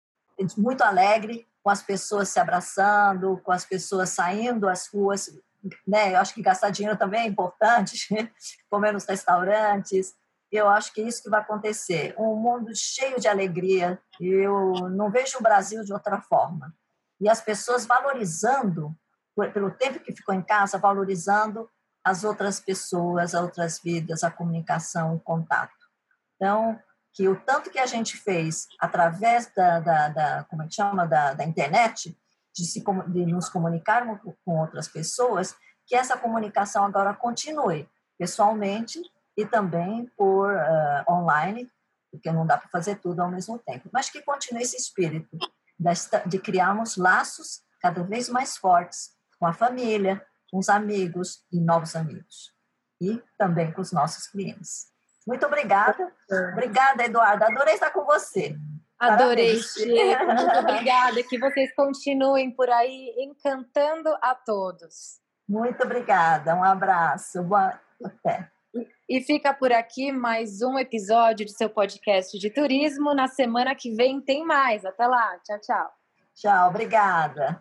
muito 0.57 0.83
alegre, 0.83 1.47
com 1.63 1.71
as 1.71 1.83
pessoas 1.83 2.29
se 2.29 2.41
abraçando, 2.41 3.41
com 3.45 3.53
as 3.53 3.65
pessoas 3.65 4.11
saindo 4.11 4.69
às 4.69 4.89
ruas, 4.89 5.31
né? 5.87 6.15
Eu 6.15 6.19
acho 6.19 6.35
que 6.35 6.43
gastar 6.43 6.71
dinheiro 6.71 6.99
também 6.99 7.23
é 7.23 7.27
importante, 7.27 8.09
comer 8.71 8.93
nos 8.93 9.05
restaurantes. 9.05 10.15
Eu 10.51 10.69
acho 10.69 10.93
que 10.93 11.01
é 11.01 11.05
isso 11.05 11.23
que 11.23 11.31
vai 11.31 11.41
acontecer. 11.41 12.15
Um 12.19 12.35
mundo 12.35 12.73
cheio 12.75 13.21
de 13.21 13.29
alegria. 13.29 14.01
Eu 14.21 14.73
não 14.91 15.11
vejo 15.11 15.39
o 15.39 15.43
Brasil 15.43 15.85
de 15.85 15.93
outra 15.93 16.21
forma. 16.21 16.75
E 17.21 17.29
as 17.29 17.41
pessoas 17.41 17.87
valorizando, 17.87 18.95
pelo 19.53 19.71
tempo 19.71 20.01
que 20.01 20.15
ficou 20.15 20.35
em 20.35 20.43
casa, 20.43 20.79
valorizando 20.79 21.69
as 22.05 22.25
outras 22.25 22.61
pessoas, 22.61 23.35
as 23.35 23.43
outras 23.43 23.81
vidas, 23.81 24.25
a 24.25 24.31
comunicação, 24.31 25.15
o 25.15 25.21
contato. 25.21 25.73
Então, 26.37 26.79
que 27.13 27.29
o 27.29 27.37
tanto 27.37 27.71
que 27.71 27.79
a 27.79 27.87
gente 27.87 28.17
fez 28.17 28.67
através 28.81 29.53
da, 29.55 29.81
da, 29.81 30.09
da 30.09 30.45
como 30.45 30.63
é 30.63 30.67
que 30.67 30.75
chama, 30.75 31.07
da, 31.07 31.35
da 31.35 31.45
internet, 31.45 32.17
de, 32.55 32.65
se, 32.65 32.83
de 33.09 33.27
nos 33.27 33.49
comunicarmos 33.49 34.19
com 34.45 34.59
outras 34.59 34.89
pessoas, 34.89 35.55
que 35.87 35.95
essa 35.95 36.17
comunicação 36.17 36.85
agora 36.85 37.15
continue 37.15 37.89
pessoalmente 38.19 39.01
e 39.37 39.47
também 39.47 40.07
por 40.17 40.51
uh, 40.51 41.13
online, 41.13 41.71
porque 42.11 42.31
não 42.31 42.47
dá 42.47 42.59
para 42.59 42.69
fazer 42.69 42.97
tudo 42.97 43.21
ao 43.21 43.31
mesmo 43.31 43.59
tempo, 43.59 43.89
mas 43.93 44.11
que 44.11 44.21
continue 44.23 44.63
esse 44.63 44.77
espírito 44.77 45.39
de 46.27 46.39
criarmos 46.39 46.97
laços 46.97 47.63
cada 47.81 48.03
vez 48.03 48.29
mais 48.29 48.57
fortes 48.57 49.11
com 49.43 49.49
a 49.49 49.53
família, 49.53 50.25
com 50.53 50.59
os 50.59 50.69
amigos 50.69 51.45
e 51.51 51.59
novos 51.59 51.97
amigos, 51.97 52.55
e 53.01 53.21
também 53.37 53.73
com 53.73 53.81
os 53.81 53.91
nossos 53.91 54.29
clientes. 54.29 54.87
Muito 55.27 55.45
obrigada. 55.45 56.13
Obrigada, 56.53 57.05
Eduardo. 57.05 57.43
Adorei 57.43 57.75
estar 57.75 57.91
com 57.91 58.05
você. 58.05 58.57
Adorei, 59.01 59.59
Chico. 59.59 60.27
Muito 60.27 60.59
obrigada. 60.61 61.21
Que 61.25 61.41
vocês 61.41 61.75
continuem 61.75 62.53
por 62.53 62.71
aí 62.71 63.13
encantando 63.19 64.17
a 64.23 64.33
todos. 64.33 65.21
Muito 65.49 65.83
obrigada. 65.83 66.55
Um 66.55 66.63
abraço. 66.63 67.43
Boa 67.43 67.81
até. 68.05 68.49
E 69.09 69.21
fica 69.23 69.53
por 69.53 69.73
aqui 69.73 70.13
mais 70.13 70.63
um 70.63 70.79
episódio 70.79 71.45
de 71.45 71.53
seu 71.53 71.69
podcast 71.69 72.39
de 72.39 72.49
turismo. 72.49 73.13
Na 73.13 73.27
semana 73.27 73.75
que 73.75 73.93
vem 73.93 74.21
tem 74.21 74.45
mais. 74.45 74.85
Até 74.85 75.05
lá. 75.05 75.37
Tchau, 75.41 75.59
tchau. 75.59 75.91
Tchau, 76.33 76.69
obrigada. 76.69 77.61